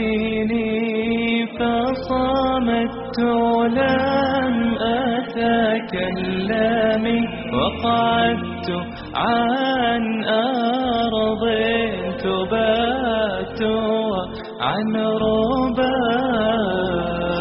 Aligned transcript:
ناديتني 0.00 1.46
فصمت 1.58 3.18
لم 3.78 4.54
أتكلم 5.16 7.04
وقعدت 7.54 8.68
عن 9.14 10.04
أرض 10.24 11.44
تبات 12.24 13.60
عن 14.60 14.96
ربا. 14.96 15.96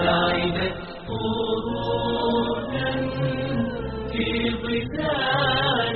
سعدت 0.05 0.78
قرونا 1.08 2.89
في 4.12 4.26
ظلال 4.64 5.89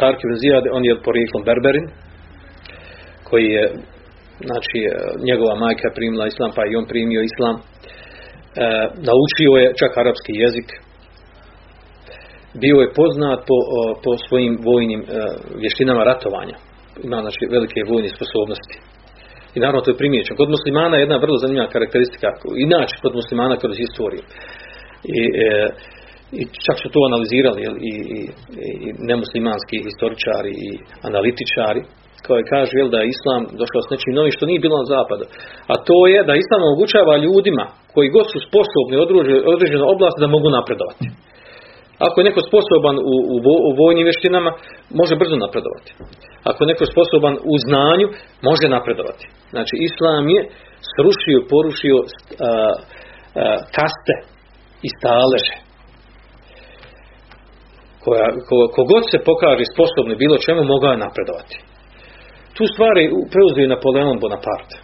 Tark 0.00 0.18
ibn 0.24 0.34
Zijad, 0.42 0.64
on 0.76 0.82
je 0.88 0.94
porijeklom 1.06 1.42
Berberin, 1.48 1.86
koji 3.32 3.48
je, 3.58 3.64
znači, 4.50 4.78
e, 4.84 4.90
njegova 5.28 5.54
majka 5.64 5.88
primila 5.98 6.26
islam, 6.26 6.50
pa 6.56 6.62
i 6.64 6.76
on 6.80 6.86
primio 6.92 7.22
islam. 7.30 7.54
E, 7.58 7.62
naučio 9.08 9.52
je 9.60 9.74
čak 9.80 9.92
arapski 10.02 10.32
jezik. 10.44 10.68
Bio 12.62 12.76
je 12.84 12.94
poznat 13.00 13.40
po, 13.50 13.58
po 14.04 14.12
svojim 14.26 14.54
vojnim 14.68 15.00
e, 15.02 15.06
vještinama 15.62 16.02
ratovanja. 16.10 16.56
Ima, 17.06 17.18
znači, 17.24 17.42
velike 17.56 17.80
vojne 17.92 18.08
sposobnosti. 18.16 18.76
I 19.54 19.58
naravno 19.60 19.80
to 19.80 19.90
je 19.90 20.02
primijećeno. 20.02 20.40
Kod 20.40 20.50
muslimana 20.56 20.94
je 20.96 21.04
jedna 21.04 21.16
vrlo 21.24 21.36
zanimljiva 21.42 21.74
karakteristika, 21.76 22.28
inače 22.66 22.94
kod 23.04 23.14
muslimana 23.20 23.56
kroz 23.62 23.74
historiju. 23.84 24.22
I, 25.18 25.20
e, 25.46 25.48
i 26.40 26.42
čak 26.66 26.76
su 26.82 26.88
to 26.94 27.00
analizirali 27.10 27.62
i, 27.62 27.94
i, 28.16 28.20
i 28.86 28.88
nemuslimanski 29.10 29.76
historičari 29.86 30.52
i 30.66 30.70
analitičari 31.08 31.82
koji 32.26 32.50
kažu 32.54 32.72
jel, 32.76 32.88
da 32.94 32.98
je 33.00 33.12
islam 33.14 33.42
došao 33.60 33.82
s 33.86 33.92
nečim 33.92 34.12
novim 34.18 34.32
što 34.36 34.48
nije 34.48 34.64
bilo 34.64 34.76
na 34.82 34.86
zapadu. 34.94 35.24
A 35.72 35.74
to 35.88 35.96
je 36.12 36.18
da 36.28 36.34
islam 36.42 36.60
omogućava 36.62 37.22
ljudima 37.26 37.66
koji 37.94 38.14
god 38.16 38.26
su 38.32 38.38
sposobni 38.48 38.94
u 38.96 39.02
određenoj 39.54 39.92
oblasti 39.94 40.22
da 40.22 40.34
mogu 40.36 40.48
napredovati. 40.58 41.06
Ako 42.06 42.16
je 42.20 42.28
neko 42.28 42.42
sposoban 42.48 42.96
u, 43.12 43.14
u, 43.34 43.36
u 43.68 43.70
vojnim 43.80 44.04
vještinama, 44.08 44.50
može 45.00 45.14
brzo 45.22 45.36
napredovati. 45.44 45.90
Ako 46.48 46.58
je 46.60 46.70
neko 46.72 46.84
sposoban 46.92 47.34
u 47.52 47.54
znanju, 47.66 48.06
može 48.48 48.66
napredovati. 48.76 49.24
Znači, 49.54 49.74
islam 49.88 50.24
je 50.34 50.40
srušio, 50.94 51.38
porušio 51.52 51.98
a, 52.02 52.04
a, 52.04 52.72
kaste 53.76 54.14
i 54.86 54.88
staleže 54.96 55.56
koja, 58.04 58.26
ko, 58.48 58.56
kogod 58.76 59.04
se 59.10 59.18
pokaže 59.30 59.64
sposobni 59.74 60.14
bilo 60.22 60.36
čemu, 60.46 60.62
mogao 60.64 60.90
je 60.92 61.04
napredovati. 61.06 61.56
Tu 62.62 62.66
stvari 62.74 63.04
preuzeo 63.32 63.72
Napoleon 63.74 64.16
Bonaparte, 64.24 64.76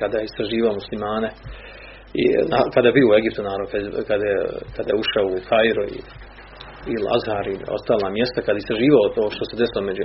kada 0.00 0.16
je 0.18 0.26
istraživao 0.30 0.78
muslimane, 0.80 1.28
i 2.22 2.24
na, 2.52 2.58
kada 2.74 2.86
je 2.88 2.96
bio 2.98 3.06
u 3.10 3.16
Egiptu, 3.20 3.40
naravno, 3.48 3.66
kada, 3.72 3.88
kada, 4.10 4.24
je, 4.32 4.38
kada 4.76 4.88
je 4.90 5.00
ušao 5.02 5.26
u 5.36 5.38
Kairo 5.50 5.84
i, 5.96 5.98
i 6.92 6.94
Lazar 7.06 7.44
i 7.54 7.56
ostala 7.76 8.16
mjesta, 8.18 8.44
kada 8.46 8.56
je 8.56 8.64
istraživao 8.64 9.14
to 9.16 9.22
što 9.34 9.42
se 9.48 9.54
desilo 9.60 9.82
među, 9.90 10.04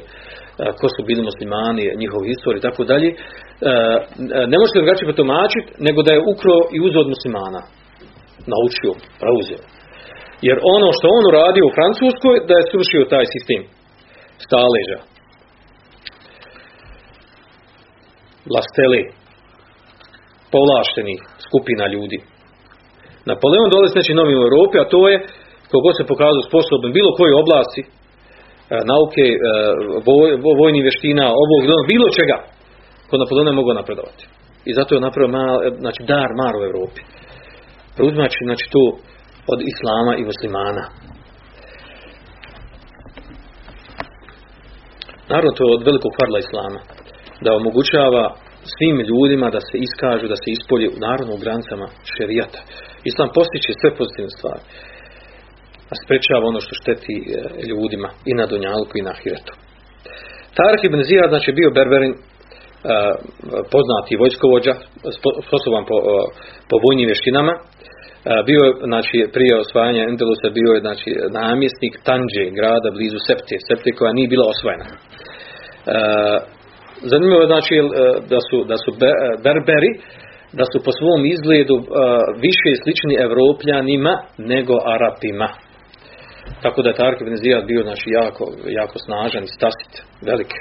ko 0.79 0.87
su 0.95 1.01
bili 1.09 1.21
muslimani, 1.29 1.83
njihov 2.03 2.21
historij 2.31 2.57
i 2.59 2.65
tako 2.67 2.83
dalje, 2.91 3.09
ne 4.51 4.57
možete 4.59 4.79
drugačije 4.79 5.11
potomačiti, 5.13 5.69
nego 5.87 5.99
da 6.05 6.11
je 6.13 6.25
ukro 6.33 6.55
i 6.75 6.77
uzeo 6.87 7.01
od 7.05 7.13
muslimana. 7.15 7.61
Naučio, 8.51 8.91
preuzeo. 9.21 9.61
Jer 10.47 10.57
ono 10.75 10.87
što 10.97 11.05
on 11.17 11.23
uradio 11.31 11.65
u 11.67 11.75
Francuskoj, 11.77 12.35
da 12.47 12.53
je 12.57 12.69
srušio 12.71 13.11
taj 13.13 13.25
sistem 13.35 13.61
staleža. 14.45 14.99
Lasteli, 18.55 19.01
povlaštenih 20.53 21.19
skupina 21.47 21.85
ljudi. 21.87 22.17
Napoleon 23.31 23.69
dolazi 23.69 23.91
znači 23.97 24.13
novi 24.13 24.33
u 24.35 24.45
Europi, 24.47 24.75
a 24.79 24.89
to 24.93 25.09
je 25.09 25.15
kogo 25.71 25.89
se 25.97 26.03
pokazao 26.11 26.47
sposobno 26.49 26.87
bilo 26.97 27.11
koje 27.19 27.41
oblasti, 27.43 27.81
nauke, 28.93 29.25
voj, 30.07 30.29
vojnih 30.61 30.83
vještina, 30.87 31.25
ovog, 31.43 31.61
bilo 31.91 32.07
čega, 32.19 32.37
kod 33.09 33.19
Napoleona 33.19 33.51
je 33.51 33.59
mogao 33.59 33.73
napredovati. 33.81 34.23
I 34.69 34.71
zato 34.77 34.95
je 34.95 35.05
napravio 35.07 35.35
mal, 35.37 35.55
znači, 35.83 36.01
dar 36.13 36.29
mar 36.41 36.53
u 36.55 36.65
Europi. 36.69 37.01
Preuzmači, 37.95 38.41
znači, 38.49 38.65
to 38.73 38.83
od 39.53 39.59
islama 39.71 40.11
i 40.15 40.27
muslimana. 40.31 40.83
Naravno, 45.29 45.51
to 45.57 45.63
je 45.63 45.75
od 45.77 45.83
velikog 45.89 46.11
farla 46.19 46.39
islama. 46.39 46.79
Da 47.45 47.49
omogućava 47.61 48.25
svim 48.75 48.97
ljudima 49.09 49.47
da 49.55 49.61
se 49.67 49.75
iskažu, 49.87 50.25
da 50.33 50.37
se 50.43 50.49
ispolje 50.57 50.87
u 50.89 51.01
narodnom 51.07 51.39
granicama 51.43 51.87
šerijata. 52.15 52.59
Islam 53.09 53.29
postiče 53.37 53.71
sve 53.81 53.89
pozitivne 53.99 54.31
stvari. 54.37 54.61
A 55.91 55.93
sprečava 56.03 56.43
ono 56.51 56.59
što 56.65 56.73
šteti 56.81 57.15
ljudima 57.69 58.09
i 58.29 58.31
na 58.39 58.45
Donjalku 58.51 58.93
i 58.95 59.05
na 59.07 59.11
Ahiretu. 59.15 59.53
Tarih 60.57 60.81
ibn 60.83 60.99
Zijad, 61.07 61.29
znači 61.33 61.49
bio 61.59 61.69
berberin, 61.77 62.13
poznati 63.73 64.19
vojskovođa, 64.23 64.73
sposoban 65.47 65.83
po, 65.89 65.97
po 66.69 66.75
vojnim 66.85 67.07
vještinama, 67.11 67.53
bio 68.49 68.61
je, 68.67 68.71
znači, 68.91 69.17
prije 69.35 69.53
osvajanja 69.63 70.03
Endelusa 70.09 70.49
bio 70.59 70.69
je, 70.75 70.79
znači, 70.87 71.09
namjesnik 71.41 71.93
Tanđe, 72.07 72.45
grada 72.57 72.89
blizu 72.95 73.19
Septe, 73.27 73.55
Septe 73.67 73.89
koja 73.97 74.13
nije 74.13 74.27
bila 74.33 74.45
osvojena. 74.53 74.85
Zanimljivo 77.01 77.41
je, 77.41 77.47
znači, 77.53 77.75
da 78.29 78.39
su, 78.47 78.57
da 78.71 78.77
su 78.83 78.89
Berberi, 79.43 79.91
da 80.59 80.65
su 80.71 80.77
po 80.85 80.91
svom 80.99 81.21
izgledu 81.25 81.75
više 82.45 82.69
slični 82.83 83.15
Evropljanima 83.27 84.13
nego 84.37 84.73
Arapima. 84.93 85.49
Tako 86.61 86.81
da 86.81 86.89
je 86.89 86.99
Tark 87.01 87.21
ibn 87.21 87.35
bio, 87.67 87.81
znači, 87.83 88.07
jako, 88.21 88.43
jako 88.79 88.95
snažan 89.05 89.45
stasit, 89.57 89.93
velik 90.29 90.51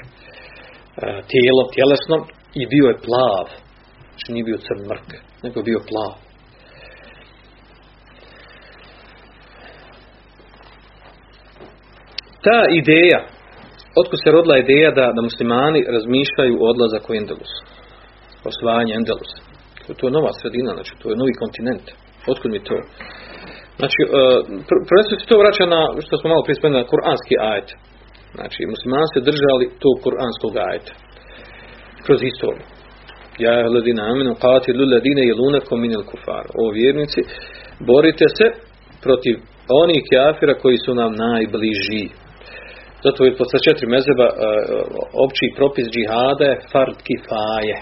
tijelo, 1.31 1.63
tjelesno 1.75 2.17
i 2.61 2.63
bio 2.73 2.85
je 2.91 3.01
plav. 3.07 3.45
Znači, 4.09 4.31
nije 4.33 4.43
bio 4.43 4.57
crn 4.57 4.81
mrk, 4.91 5.09
nego 5.43 5.61
bio 5.61 5.79
plav. 5.89 6.29
ta 12.43 12.59
ideja, 12.71 13.19
otko 13.99 14.15
se 14.17 14.31
rodila 14.35 14.55
ideja 14.57 14.89
da, 14.99 15.05
da 15.15 15.21
muslimani 15.29 15.81
razmišljaju 15.95 16.53
o 16.57 16.69
odlazak 16.71 17.03
u 17.09 17.13
Endelus, 17.19 17.53
osvajanje 18.49 18.93
Endelus. 18.99 19.31
To, 19.97 20.03
je 20.07 20.17
nova 20.17 20.31
sredina, 20.39 20.71
znači 20.77 20.91
to 21.01 21.05
je 21.09 21.19
novi 21.21 21.33
kontinent. 21.41 21.85
Otkud 22.31 22.51
mi 22.51 22.59
to? 22.67 22.77
Znači, 23.79 23.99
prvenstveno 24.89 25.19
se 25.19 25.31
to 25.31 25.37
vraća 25.43 25.65
na, 25.75 25.81
što 26.05 26.13
smo 26.17 26.27
malo 26.29 26.43
prije 26.45 26.59
spomenuli, 26.59 26.83
na 26.83 26.91
kuranski 26.91 27.35
ajet. 27.51 27.69
Znači, 28.37 28.59
muslimani 28.73 29.09
se 29.13 29.27
držali 29.29 29.65
tog 29.83 29.95
kuranskog 30.05 30.53
ajeta. 30.67 30.93
Kroz 32.05 32.19
historiju. 32.27 32.65
Ja 33.45 33.53
ladina 33.75 34.03
aminu 34.11 34.33
qatilu 34.45 34.83
ladine 34.93 35.23
jelunakom 35.31 35.77
minel 35.81 36.03
kufar. 36.11 36.45
O 36.61 36.63
vjernici, 36.77 37.21
borite 37.89 38.25
se 38.37 38.45
protiv 39.05 39.35
onih 39.83 40.01
kafira 40.11 40.53
koji 40.63 40.77
su 40.85 40.91
nam 41.01 41.11
najbliži. 41.27 42.03
Zato 43.05 43.19
je 43.25 43.37
posle 43.39 43.59
četiri 43.67 43.87
mezeba 43.87 44.27
uh, 44.31 44.35
opći 45.25 45.45
propis 45.57 45.85
džihada 45.93 46.45
je 46.51 46.61
fard 46.71 46.97
kifaje. 47.07 47.77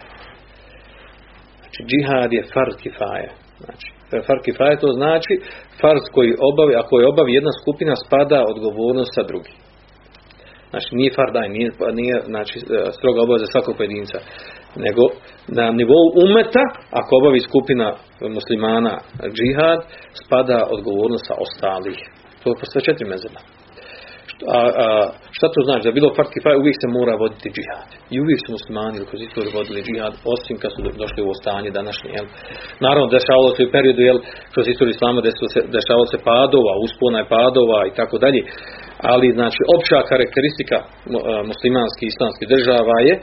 Znači 1.61 1.79
džihad 1.89 2.29
je 2.33 2.43
fard 2.53 2.75
kifaje. 2.83 3.29
Znači, 3.63 3.87
fard 4.27 4.41
kifaje 4.47 4.79
to 4.83 4.89
znači 5.01 5.33
fard 5.81 6.03
koji 6.15 6.31
obavi, 6.51 6.73
ako 6.75 6.99
je 6.99 7.09
obavi 7.13 7.31
jedna 7.33 7.51
skupina 7.61 7.93
spada 8.05 8.39
odgovornost 8.51 9.11
sa 9.15 9.23
drugi. 9.23 9.53
Znači 10.69 10.89
nije 10.99 11.11
fardaj, 11.19 11.49
nije, 11.49 11.69
nije 11.99 12.15
znači, 12.25 12.59
stroga 12.97 13.19
obaveza 13.21 13.45
svakog 13.45 13.77
pojedinca. 13.77 14.19
nego 14.85 15.03
na 15.47 15.65
nivou 15.71 16.05
umeta, 16.25 16.63
ako 16.99 17.11
obavi 17.21 17.39
skupina 17.49 17.87
muslimana 18.37 18.93
džihad, 19.37 19.79
spada 20.23 20.67
odgovornost 20.75 21.25
sa 21.27 21.35
ostalih. 21.45 21.97
To 22.43 22.49
je 22.49 22.55
po 22.59 22.65
sve 22.71 22.81
četiri 22.81 23.05
mezeba. 23.05 23.39
A, 24.57 24.59
a, 24.83 24.87
šta 25.35 25.45
to 25.53 25.59
znači? 25.67 25.83
Da 25.87 25.97
bilo 25.99 26.15
fark 26.17 26.31
kifaj, 26.33 26.59
uvijek 26.61 26.77
se 26.81 26.87
mora 26.97 27.13
voditi 27.23 27.53
džihad. 27.55 27.89
I 28.13 28.15
uvijek 28.23 28.39
su 28.43 28.49
muslimani 28.57 29.07
kroz 29.09 29.21
istoriju 29.21 29.57
vodili 29.59 29.85
džihad, 29.87 30.13
osim 30.35 30.55
kad 30.61 30.69
su 30.73 30.79
došli 31.03 31.21
u 31.23 31.33
stanje 31.41 31.69
današnje. 31.79 32.09
Jel? 32.17 32.27
Naravno, 32.85 33.07
dešavalo 33.17 33.49
se 33.55 33.61
u 33.67 33.73
periodu, 33.75 34.01
jel, 34.09 34.19
kroz 34.53 34.65
istoriju 34.67 34.95
islama 34.95 35.19
se, 35.53 35.59
dešavalo 35.77 36.07
se 36.13 36.17
padova, 36.31 36.73
uspona 36.85 37.19
i 37.21 37.29
padova 37.37 37.79
i 37.89 37.93
tako 37.99 38.15
dalje. 38.23 38.41
Ali, 39.11 39.27
znači, 39.39 39.59
opća 39.75 39.99
karakteristika 40.11 40.77
muslimanskih 41.51 42.05
i 42.07 42.11
islamskih 42.13 42.47
država 42.55 42.97
je 43.07 43.15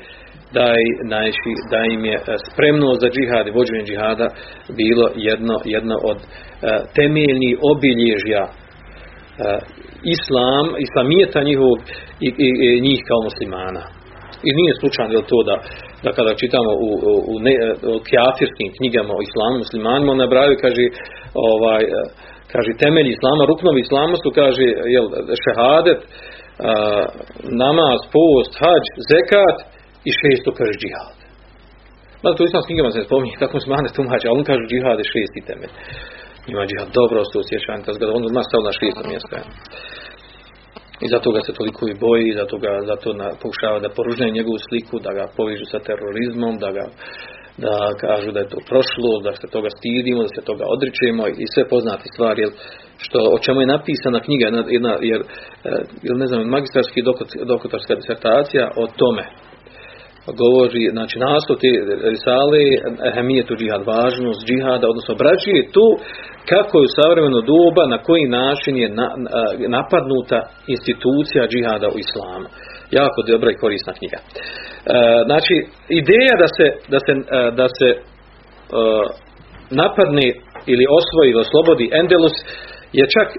da, 0.56 0.66
znači, 1.10 1.50
da 1.72 1.80
im 1.94 2.02
je 2.10 2.16
spremno 2.48 2.90
za 3.02 3.08
džihad 3.14 3.44
i 3.46 3.54
vođenje 3.56 3.84
džihada 3.88 4.28
bilo 4.80 5.06
jedno, 5.28 5.56
jedno 5.74 5.96
od 6.10 6.18
uh, 6.18 6.26
temeljnih 6.96 7.54
obilježja 7.72 8.44
islam, 10.16 10.64
islamijeta 10.86 11.48
njihovog 11.50 11.78
i, 12.26 12.28
i, 12.46 12.48
i, 12.66 12.68
njih 12.86 13.00
kao 13.08 13.20
muslimana. 13.28 13.82
I 14.48 14.50
nije 14.58 14.72
slučajno 14.80 15.28
to 15.30 15.38
da, 15.48 15.56
da 16.04 16.10
kada 16.18 16.40
čitamo 16.42 16.70
u, 16.88 16.90
u, 17.32 17.34
ne, 17.46 17.54
u 17.94 17.94
kjafirskim 18.10 18.68
knjigama 18.76 19.12
o 19.14 19.24
islamu 19.28 19.56
muslimanima, 19.64 20.12
on 20.12 20.22
nabraju, 20.24 20.62
kaže, 20.64 20.84
ovaj, 21.50 21.82
kaže 22.52 22.80
temelji 22.82 23.10
islama, 23.12 23.42
ruknovi 23.52 23.80
islama 23.86 24.16
su, 24.22 24.28
kaže, 24.40 24.66
jel, 24.94 25.06
šehadet, 25.44 26.00
a, 26.04 26.10
namaz, 27.64 28.00
post, 28.16 28.52
hađ, 28.62 28.84
zekat 29.10 29.56
i 30.08 30.10
šesto, 30.20 30.50
kaže, 30.58 30.74
džihad. 30.82 31.16
Da, 32.22 32.28
to 32.34 32.40
u 32.42 32.48
islamskim 32.48 32.72
knjigama 32.72 32.90
se 32.92 33.00
ne 33.00 33.08
spominje, 33.08 33.42
tako 33.42 33.56
muslimane 33.56 33.88
tumače, 33.96 34.26
a 34.28 34.34
on 34.38 34.44
kaže 34.50 34.64
džihad 34.70 34.98
je 35.00 35.10
šesti 35.12 35.40
temelj. 35.48 35.72
Ima 36.52 36.62
džihad 36.68 36.88
dobro 37.00 37.18
se 37.24 37.36
osjećan, 37.42 37.78
on 38.16 38.24
odmah 38.28 38.44
stao 38.48 38.62
na 38.68 38.72
šesto 38.78 39.02
mjesto. 39.10 39.36
I 41.04 41.06
zato 41.14 41.28
ga 41.34 41.40
se 41.46 41.52
toliko 41.58 41.82
i 41.88 41.98
boji, 42.04 42.38
zato 42.40 42.54
ga 42.64 42.72
zato 42.90 43.08
na, 43.20 43.28
pokušava 43.42 43.78
da 43.84 43.96
poružnje 43.96 44.36
njegovu 44.38 44.58
sliku, 44.68 44.94
da 45.06 45.10
ga 45.18 45.24
povižu 45.36 45.64
sa 45.72 45.78
terorizmom, 45.88 46.54
da 46.64 46.70
ga 46.78 46.84
da 47.64 47.74
kažu 48.04 48.32
da 48.32 48.40
je 48.40 48.52
to 48.52 48.58
prošlo, 48.70 49.10
da 49.24 49.32
se 49.40 49.46
toga 49.54 49.68
stidimo, 49.76 50.22
da 50.22 50.32
se 50.36 50.42
toga 50.50 50.64
odričemo 50.74 51.22
i 51.42 51.44
sve 51.54 51.62
poznate 51.68 52.04
stvari, 52.14 52.42
jer 52.42 52.52
što, 53.04 53.18
o 53.34 53.38
čemu 53.44 53.60
je 53.60 53.72
napisana 53.76 54.20
knjiga, 54.26 54.44
jedna, 54.76 54.92
jer, 55.00 55.20
jer 56.06 56.14
ne 56.22 56.26
znam, 56.26 56.48
magistarski 56.56 57.00
doktorska 57.52 57.94
disertacija 57.94 58.70
o 58.82 58.84
tome, 59.00 59.24
govori, 60.32 60.82
znači 60.96 61.18
naslov 61.18 61.56
te 61.62 61.70
risale 62.12 62.62
ehemijetu 63.10 63.54
džihad, 63.56 63.82
važnost 63.86 64.46
džihada, 64.46 64.86
odnosno 64.88 65.14
obrađuje 65.14 65.70
tu 65.76 65.86
kako 66.52 66.74
je 66.78 66.88
u 66.88 66.94
savremeno 66.98 67.40
doba, 67.52 67.82
na 67.94 67.98
koji 68.06 68.24
način 68.42 68.74
je 68.76 68.88
na, 68.88 69.08
napadnuta 69.76 70.40
institucija 70.74 71.50
džihada 71.52 71.88
u 71.94 71.98
islamu. 72.04 72.46
Jako 72.98 73.18
dobra 73.30 73.50
i 73.50 73.60
korisna 73.62 73.92
knjiga. 73.98 74.18
E, 74.20 74.24
znači, 75.28 75.54
ideja 76.00 76.34
da 76.42 76.48
se, 76.56 76.66
da 76.92 76.98
se, 77.06 77.12
da 77.60 77.66
se 77.78 77.88
e, 77.90 77.98
napadne 79.82 80.26
ili 80.72 80.84
osvoji 80.98 81.28
ili 81.30 81.44
oslobodi 81.46 81.90
Endelus 82.00 82.36
je 82.98 83.04
čak, 83.14 83.28
e, 83.36 83.38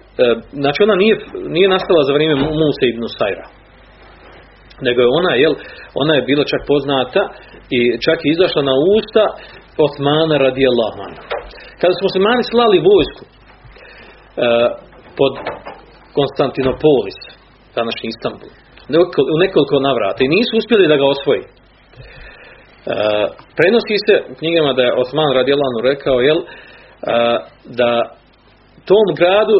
znači 0.64 0.80
ona 0.84 0.96
nije, 0.96 1.16
nije 1.56 1.68
nastala 1.76 2.02
za 2.08 2.14
vrijeme 2.14 2.36
Musa 2.36 2.86
ibn 2.86 3.04
Sajra 3.18 3.48
nego 4.82 5.00
je 5.02 5.10
ona, 5.20 5.32
jel, 5.44 5.54
ona 5.94 6.14
je 6.16 6.28
bila 6.30 6.44
čak 6.52 6.62
poznata 6.68 7.22
i 7.78 7.80
čak 8.06 8.18
je 8.24 8.32
izašla 8.32 8.62
na 8.72 8.76
usta 8.96 9.24
Osmana 9.86 10.36
radijallahu 10.48 11.00
anhu. 11.08 11.24
Kada 11.80 11.94
se 12.14 12.20
mani 12.28 12.44
slali 12.52 12.88
vojsku 12.92 13.24
e, 13.26 13.32
pod 15.20 15.34
Konstantinopolis, 16.18 17.20
današnji 17.78 18.08
Istanbul, 18.14 18.52
u 19.34 19.38
nekoliko 19.44 19.76
navrata 19.88 20.20
i 20.24 20.34
nisu 20.36 20.54
uspjeli 20.58 20.92
da 20.92 20.98
ga 21.02 21.06
osvoji. 21.16 21.44
E, 21.46 21.50
prenosi 23.58 23.98
se 24.08 24.16
u 24.32 24.34
knjigama 24.40 24.72
da 24.78 24.82
je 24.84 24.98
Osman 25.02 25.32
radijallahu 25.40 25.80
rekao, 25.92 26.18
jel, 26.28 26.40
e, 26.40 26.46
da 27.80 27.92
tom 28.90 29.08
gradu 29.20 29.58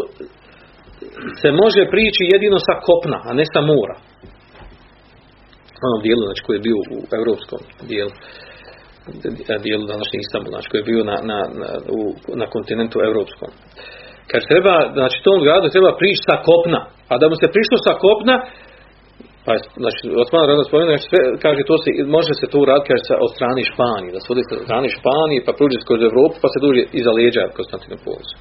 se 1.42 1.50
može 1.52 1.82
prići 1.94 2.32
jedino 2.34 2.60
sa 2.68 2.74
kopna, 2.88 3.20
a 3.30 3.34
ne 3.40 3.46
sa 3.54 3.62
mora 3.62 3.98
onom 5.88 6.02
dijelu 6.06 6.24
znači, 6.30 6.42
koji 6.46 6.56
je 6.58 6.68
bio 6.68 6.78
u 6.96 6.98
europskom 7.20 7.62
dijelu 7.92 8.14
dijelu 9.66 9.84
današnjeg 9.94 10.20
Istanbul, 10.22 10.52
znači 10.56 10.68
koji 10.70 10.80
je 10.82 10.90
bio 10.92 11.02
na, 11.12 11.18
na, 11.30 11.40
na, 11.60 11.70
u, 11.98 12.00
na 12.42 12.46
kontinentu 12.56 12.98
europskom. 13.10 13.50
Kad 14.32 14.42
treba, 14.52 14.76
znači 14.98 15.18
tom 15.28 15.40
gradu 15.46 15.76
treba 15.76 15.92
prići 16.02 16.22
sa 16.30 16.36
kopna, 16.50 16.82
a 17.12 17.14
da 17.22 17.26
mu 17.30 17.36
se 17.42 17.48
prišlo 17.56 17.78
sa 17.88 17.94
kopna, 18.06 18.36
pa 19.46 19.52
znači 19.84 20.02
Osman 20.24 20.48
Rada 20.50 20.64
spomenuo, 20.70 20.92
znači, 20.94 21.08
sve, 21.12 21.22
kaže 21.46 21.62
to 21.70 21.76
se, 21.84 21.90
može 22.18 22.34
se 22.40 22.46
to 22.52 22.58
uraditi 22.64 22.90
kaže 22.92 23.04
od 23.26 23.32
strane 23.36 23.62
Španije, 23.72 24.16
da 24.16 24.20
se 24.22 24.30
odi 24.34 24.44
od 24.60 24.66
strane 24.68 24.88
Španije, 24.98 25.40
pa 25.46 25.52
prođe 25.58 25.78
kroz 25.90 26.02
Evropu, 26.12 26.36
pa 26.44 26.48
se 26.54 26.58
duže 26.66 26.82
iza 27.00 27.12
leđa 27.20 27.44
Konstantinopolisa. 27.58 28.36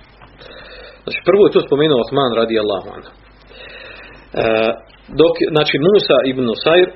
Znači 1.03 1.21
prvo 1.29 1.43
je 1.45 1.55
to 1.55 1.61
spomenuo 1.69 2.03
Osman 2.05 2.33
radi 2.41 2.55
Allah. 2.63 2.83
E, 2.89 2.99
dok, 5.21 5.35
znači 5.55 5.75
Musa 5.87 6.19
ibn 6.33 6.47
Sajr, 6.65 6.89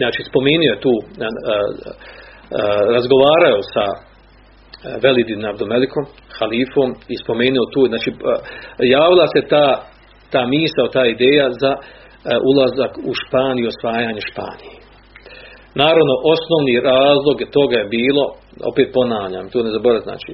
znači 0.00 0.20
spomenuo 0.30 0.76
tu 0.84 0.94
razgovarao 2.96 3.60
sa 3.74 3.84
Velidin 5.02 5.46
Abdomelikom, 5.46 6.04
halifom 6.38 6.90
i 7.12 7.14
spomenuo 7.24 7.64
tu, 7.74 7.80
znači 7.92 8.10
javila 8.94 9.26
se 9.34 9.40
ta, 9.52 9.66
ta 10.32 10.42
misao, 10.46 10.86
ta 10.96 11.04
ideja 11.06 11.48
za 11.62 11.72
ulazak 12.50 12.92
u 13.10 13.12
Španiju, 13.22 13.68
osvajanje 13.68 14.22
Španije. 14.30 14.76
Naravno, 15.84 16.14
osnovni 16.34 16.74
razlog 16.92 17.38
toga 17.56 17.76
je 17.78 17.92
bilo, 17.98 18.24
opet 18.70 18.88
ponavljam, 18.98 19.50
tu 19.52 19.58
ne 19.64 19.70
zaboravim, 19.76 20.08
znači, 20.10 20.30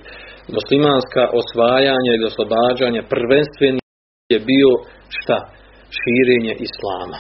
muslimanska 0.57 1.23
osvajanja 1.41 2.13
i 2.15 2.27
oslobađanje 2.31 3.01
prvenstveni 3.15 3.81
je 4.35 4.39
bio 4.53 4.71
šta? 5.19 5.39
Širenje 5.99 6.55
islama. 6.67 7.19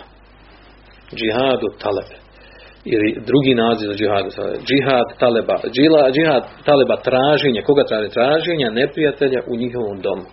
Džihadu 1.18 1.68
talebe 1.82 2.27
ili 2.84 3.08
drugi 3.28 3.54
naziv 3.54 3.86
za 3.90 3.96
džihad, 4.00 4.26
džihad 4.68 5.06
taleba, 5.18 5.56
džila, 5.74 6.10
džihad 6.14 6.44
taleba 6.64 6.96
traženje, 7.08 7.62
koga 7.62 7.84
traže 7.84 8.08
traženja 8.08 8.70
neprijatelja 8.70 9.40
u 9.50 9.56
njihovom 9.56 9.98
domu, 10.06 10.26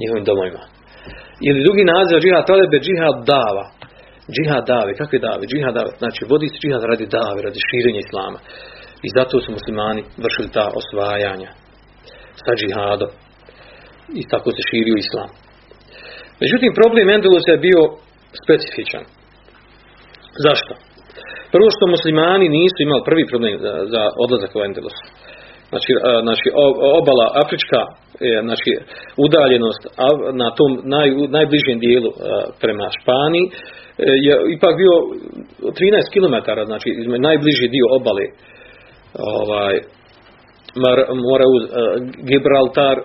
njihovim 0.00 0.24
domovima. 0.30 0.62
Ili 1.48 1.64
drugi 1.66 1.84
naziv 1.84 2.14
za 2.16 2.22
džihad 2.24 2.44
talebe, 2.46 2.76
džihad 2.86 3.16
dava, 3.32 3.64
džihad 4.34 4.64
dave, 4.72 4.90
kakve 5.00 5.18
dave, 5.18 5.42
džihad 5.52 5.74
dave, 5.78 5.90
znači 6.02 6.20
vodi 6.30 6.48
se 6.48 6.58
džihad 6.62 6.82
radi 6.90 7.06
dave, 7.18 7.38
radi 7.46 7.60
širenja 7.68 8.00
islama. 8.06 8.38
I 9.06 9.08
zato 9.16 9.34
su 9.40 9.48
muslimani 9.58 10.02
vršili 10.24 10.48
ta 10.56 10.66
osvajanja 10.80 11.50
sa 12.44 12.52
džihadom. 12.60 13.10
I 14.20 14.22
tako 14.32 14.48
se 14.50 14.62
širio 14.70 14.96
islam. 15.04 15.30
Međutim, 16.42 16.70
problem 16.80 17.10
Endelusa 17.10 17.50
je 17.52 17.64
bio 17.68 17.82
specifičan. 18.42 19.04
Zašto? 20.44 20.74
Prvo 21.56 21.68
što 21.76 21.94
muslimani 21.96 22.46
nisu 22.58 22.78
imali 22.80 23.02
prvi 23.08 23.24
problem 23.30 23.54
za, 23.64 23.72
za 23.92 24.02
odlazak 24.24 24.52
u 24.54 24.60
Endelus. 24.66 24.98
Znači, 25.70 25.92
znači 26.26 26.46
obala 27.00 27.26
Afrička, 27.42 27.80
znači 28.46 28.70
udaljenost 29.26 29.82
na 30.42 30.48
tom 30.58 30.70
naj, 30.94 31.08
najbližem 31.36 31.78
dijelu 31.86 32.10
prema 32.62 32.86
Španiji 32.98 33.46
je 34.26 34.32
ipak 34.56 34.72
bio 34.82 34.94
13 35.78 36.14
km, 36.14 36.36
znači 36.70 36.88
najbliži 37.28 37.74
dio 37.76 37.86
obale 37.98 38.26
ovaj, 39.36 39.74
mora 41.28 41.46
uz 41.56 41.62
Gibraltar, 42.28 42.96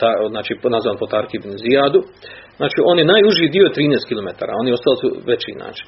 ta, 0.00 0.10
znači 0.32 0.52
nazvan 0.74 0.96
po 1.00 1.06
Tarki 1.12 1.36
ibn 1.36 1.50
Zijadu, 1.62 2.00
znači 2.58 2.78
on 2.90 2.96
je 2.98 3.10
najuži 3.14 3.54
dio 3.56 3.66
13 3.68 4.08
km, 4.10 4.28
oni 4.60 4.70
ostali 4.76 4.96
su 5.00 5.08
veći 5.28 5.52
znači. 5.60 5.84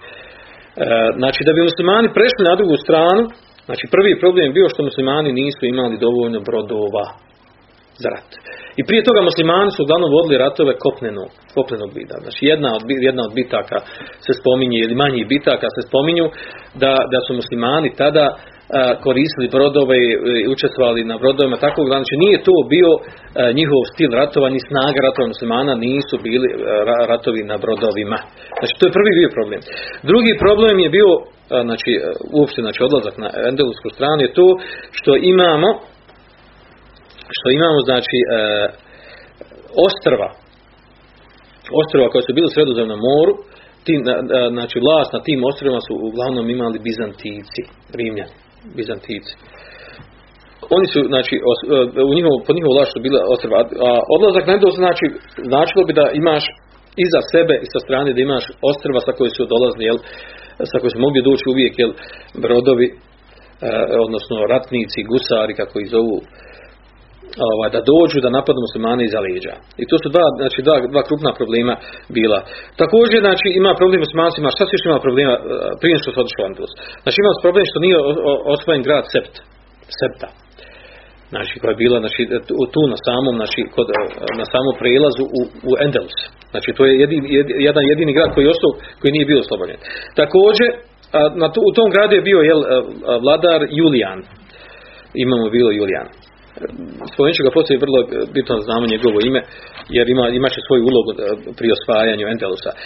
E, 0.76 0.86
znači 1.20 1.40
da 1.46 1.52
bi 1.52 1.68
muslimani 1.70 2.08
prešli 2.16 2.42
na 2.48 2.54
drugu 2.58 2.76
stranu, 2.84 3.22
znači 3.68 3.84
prvi 3.94 4.12
problem 4.22 4.44
je 4.46 4.56
bio 4.58 4.68
što 4.72 4.88
muslimani 4.88 5.30
nisu 5.40 5.62
imali 5.66 6.02
dovoljno 6.06 6.40
brodova. 6.48 7.06
Za 8.02 8.08
rat. 8.14 8.30
I 8.80 8.82
prije 8.88 9.02
toga 9.08 9.20
muslimani 9.30 9.70
su 9.70 9.80
uglavnom 9.82 10.10
vodili 10.16 10.42
ratove 10.44 10.72
kopnenog, 10.84 11.30
kopnenog 11.56 11.90
vida. 11.98 12.14
Znači 12.24 12.40
jedna 12.52 12.68
od, 12.76 12.82
jedna 13.08 13.22
od 13.28 13.32
bitaka 13.40 13.78
se 14.26 14.32
spominje, 14.40 14.78
ili 14.80 15.00
manjih 15.02 15.24
bitaka 15.34 15.68
se 15.76 15.80
spominju, 15.88 16.26
da, 16.82 16.92
da 17.12 17.18
su 17.26 17.30
muslimani 17.40 17.90
tada 18.02 18.26
a, 18.34 18.38
koristili 19.04 19.48
brodove 19.56 19.96
i 20.44 20.48
učestvovali 20.54 21.10
na 21.12 21.16
brodovima 21.22 21.56
tako 21.66 21.80
znači 21.92 22.14
nije 22.24 22.36
to 22.48 22.56
bio 22.74 22.90
a, 22.96 23.02
njihov 23.58 23.80
stil 23.92 24.10
ratova 24.20 24.48
ni 24.54 24.60
snaga 24.68 24.98
ratova 25.06 25.26
muslimana 25.34 25.74
nisu 25.74 26.14
bili 26.26 26.48
a, 26.52 26.56
ra- 26.88 27.06
ratovi 27.12 27.42
na 27.52 27.56
brodovima 27.64 28.18
znači 28.58 28.74
to 28.78 28.84
je 28.86 28.96
prvi 28.98 29.12
bio 29.20 29.30
problem 29.36 29.60
drugi 30.10 30.32
problem 30.44 30.76
je 30.84 30.90
bio 30.96 31.10
znači 31.68 31.90
uopšte 32.36 32.60
znači 32.64 32.80
odlazak 32.88 33.14
na 33.24 33.28
endelusku 33.50 33.88
stranu 33.96 34.20
je 34.22 34.36
to 34.38 34.46
što 34.98 35.12
imamo 35.34 35.68
što 37.36 37.46
imamo 37.58 37.78
znači 37.88 38.18
e, 38.22 38.26
ostrva 39.86 40.28
ostrva 41.82 42.06
koja 42.12 42.22
su 42.22 42.32
bili 42.36 42.46
u 42.48 42.54
sredozemnom 42.56 43.00
moru 43.10 43.32
ti, 43.84 43.92
na- 44.06 44.22
na- 44.30 44.48
znači 44.56 44.76
vlast 44.86 45.10
na 45.16 45.20
tim 45.26 45.40
ostrvima 45.50 45.80
su 45.86 45.92
uglavnom 46.08 46.46
imali 46.56 46.78
Bizantici 46.88 47.62
Rimljani 47.98 48.34
Bizantici 48.78 49.34
oni 50.76 50.86
su, 50.92 50.98
znači, 51.12 51.34
os- 51.50 51.66
e, 51.98 52.02
u 52.10 52.12
njihovom, 52.16 52.40
pod 52.46 52.54
njihovom 52.56 52.76
vlašću 52.76 52.98
bila 53.06 53.20
ostrva. 53.34 53.56
A 53.88 53.90
odlazak 54.16 54.44
na 54.46 54.52
Endelus 54.56 54.78
znači, 54.84 55.04
značilo 55.50 55.82
bi 55.88 55.92
da 56.00 56.04
imaš 56.22 56.44
iza 57.06 57.20
sebe 57.32 57.54
i 57.64 57.66
sa 57.72 57.80
strane 57.86 58.08
da 58.14 58.20
imaš 58.28 58.44
ostrva 58.70 59.00
sa 59.06 59.12
koje 59.18 59.30
su 59.36 59.42
dolazili, 59.54 59.84
jel, 59.90 59.98
sa 60.70 60.76
koje 60.80 60.90
su 60.94 60.98
mogli 61.06 61.20
doći 61.28 61.44
uvijek, 61.52 61.74
jel, 61.82 61.92
brodovi, 62.44 62.88
e, 62.90 62.96
odnosno 64.06 64.36
ratnici, 64.52 65.08
gusari, 65.12 65.52
kako 65.60 65.74
ih 65.80 65.88
zovu, 65.94 66.16
ovaj, 67.54 67.68
da 67.74 67.80
dođu 67.92 68.18
da 68.24 68.36
napadnu 68.38 68.60
muslimane 68.66 69.02
iza 69.04 69.20
leđa. 69.26 69.54
I 69.82 69.84
to 69.90 69.96
su 70.02 70.08
dva, 70.14 70.26
znači, 70.42 70.58
dva, 70.66 70.76
dva 70.94 71.02
krupna 71.08 71.30
problema 71.40 71.74
bila. 72.16 72.38
Također, 72.82 73.18
znači, 73.26 73.46
ima 73.60 73.72
problem 73.80 74.00
muslimancima, 74.06 74.54
šta 74.56 74.62
se 74.64 74.72
još 74.74 74.86
ima 74.86 74.98
problema 75.06 75.34
e, 75.36 75.40
prije 75.80 75.96
što 76.02 76.08
se 76.10 76.18
otišao 76.22 76.48
Andalus? 76.48 76.72
Znači, 77.04 77.18
ima 77.20 77.32
problem 77.44 77.64
što 77.70 77.78
nije 77.84 77.96
osvojen 78.54 78.82
grad 78.86 79.04
Sept, 79.12 79.34
Septa. 79.98 80.28
Znači, 81.32 81.52
koja 81.60 81.70
je 81.72 81.82
bila 81.84 81.96
znači, 82.04 82.20
tu, 82.74 82.82
na 82.92 82.98
samom, 83.06 83.34
znači, 83.40 83.60
kod, 83.74 83.86
e, 83.90 83.96
na 84.42 84.46
samom 84.54 84.74
prelazu 84.82 85.24
u, 85.38 85.40
u 85.70 85.72
Endelus. 85.84 86.18
Znači, 86.52 86.68
to 86.76 86.82
je 86.88 86.92
jedini, 87.02 87.26
jed- 87.36 87.56
jedan 87.68 87.84
jedini 87.92 88.12
grad 88.18 88.30
koji 88.34 88.44
je 88.44 88.54
ostao, 88.54 88.72
koji 89.00 89.10
nije 89.14 89.30
bio 89.30 89.38
oslobođen. 89.44 89.78
Također, 90.22 90.68
na 91.42 91.46
u 91.70 91.72
tom 91.76 91.88
gradu 91.94 92.12
je 92.14 92.26
bio 92.30 92.40
jel, 92.50 92.60
a, 92.64 92.66
vladar 93.24 93.60
Julijan. 93.80 94.20
Imamo 95.24 95.50
bilo 95.56 95.70
Julijan. 95.70 96.08
Spomenut 97.12 97.36
ću 97.38 97.46
ga 97.48 97.56
poslije 97.58 97.84
vrlo 97.84 97.98
bitno 98.36 98.54
znamo 98.66 98.84
njegovo 98.94 99.18
ime, 99.28 99.40
jer 99.96 100.04
ima, 100.14 100.24
imat 100.38 100.52
će 100.54 100.60
svoju 100.66 100.82
ulogu 100.90 101.10
e, 101.12 101.16
pri 101.58 101.68
osvajanju 101.76 102.24
Endelusa. 102.32 102.70
E, 102.74 102.78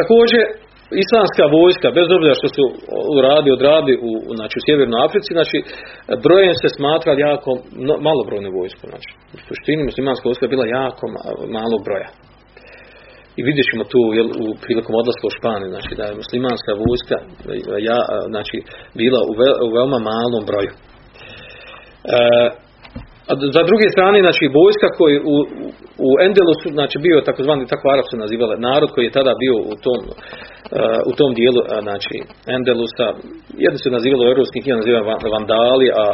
također, 0.00 0.42
islamska 1.04 1.44
vojska, 1.58 1.88
bez 1.98 2.08
obzira 2.16 2.34
što 2.40 2.48
su 2.56 2.62
uradi, 3.18 3.48
odradili 3.56 3.94
u, 4.08 4.10
znači, 4.38 4.54
u 4.58 4.64
Sjevernoj 4.64 5.04
Africi, 5.06 5.30
znači, 5.38 5.58
brojem 6.26 6.54
se 6.62 6.68
smatrali 6.76 7.20
jako 7.30 7.50
no- 7.86 8.00
malobrojnu 8.06 8.50
vojsku. 8.58 8.84
Znači, 8.92 9.10
u 9.36 9.38
suštini 9.48 9.88
muslimanska 9.90 10.28
vojska 10.28 10.44
je 10.44 10.54
bila 10.54 10.66
jako 10.80 11.04
ma- 11.14 11.26
malog 11.58 11.80
broja. 11.88 12.10
I 13.38 13.40
vidjet 13.48 13.66
ćemo 13.70 13.84
tu 13.92 14.00
jel, 14.18 14.28
u 14.44 14.46
prilikom 14.64 14.94
odlaska 15.00 15.24
u 15.26 15.36
Španiju, 15.38 15.68
znači 15.74 15.92
da 15.98 16.04
je 16.06 16.20
muslimanska 16.22 16.72
vojska 16.84 17.16
e, 17.22 17.24
ja, 17.90 17.98
e, 18.04 18.14
znači, 18.32 18.56
bila 19.00 19.20
u, 19.30 19.32
ve- 19.40 19.58
u 19.66 19.68
veoma 19.76 19.98
malom 20.12 20.42
broju. 20.50 20.72
E, 22.06 22.18
a 23.30 23.32
za 23.56 23.62
druge 23.70 23.86
strane, 23.94 24.18
znači 24.26 24.44
vojska 24.60 24.88
koji 24.98 25.16
u, 25.34 25.36
u- 26.06 26.18
Endelusu, 26.26 26.66
znači 26.78 26.96
bio 27.06 27.26
takozvani, 27.28 27.66
tako 27.72 27.84
Arab 27.94 28.06
su 28.10 28.16
nazivali, 28.24 28.54
narod 28.68 28.90
koji 28.94 29.04
je 29.04 29.16
tada 29.18 29.32
bio 29.42 29.54
u 29.72 29.74
tom, 29.84 30.00
e, 30.06 30.10
u 31.10 31.12
tom 31.18 31.30
dijelu, 31.38 31.60
a, 31.74 31.76
znači 31.86 32.16
Endelusa, 32.56 33.06
jedni 33.64 33.78
su 33.82 33.88
nazivali 33.96 34.22
u 34.24 34.30
europskim 34.32 34.60
knjigama 34.62 34.80
nazivali 34.82 35.06
va- 35.10 35.30
vandali, 35.36 35.86
a 36.02 36.04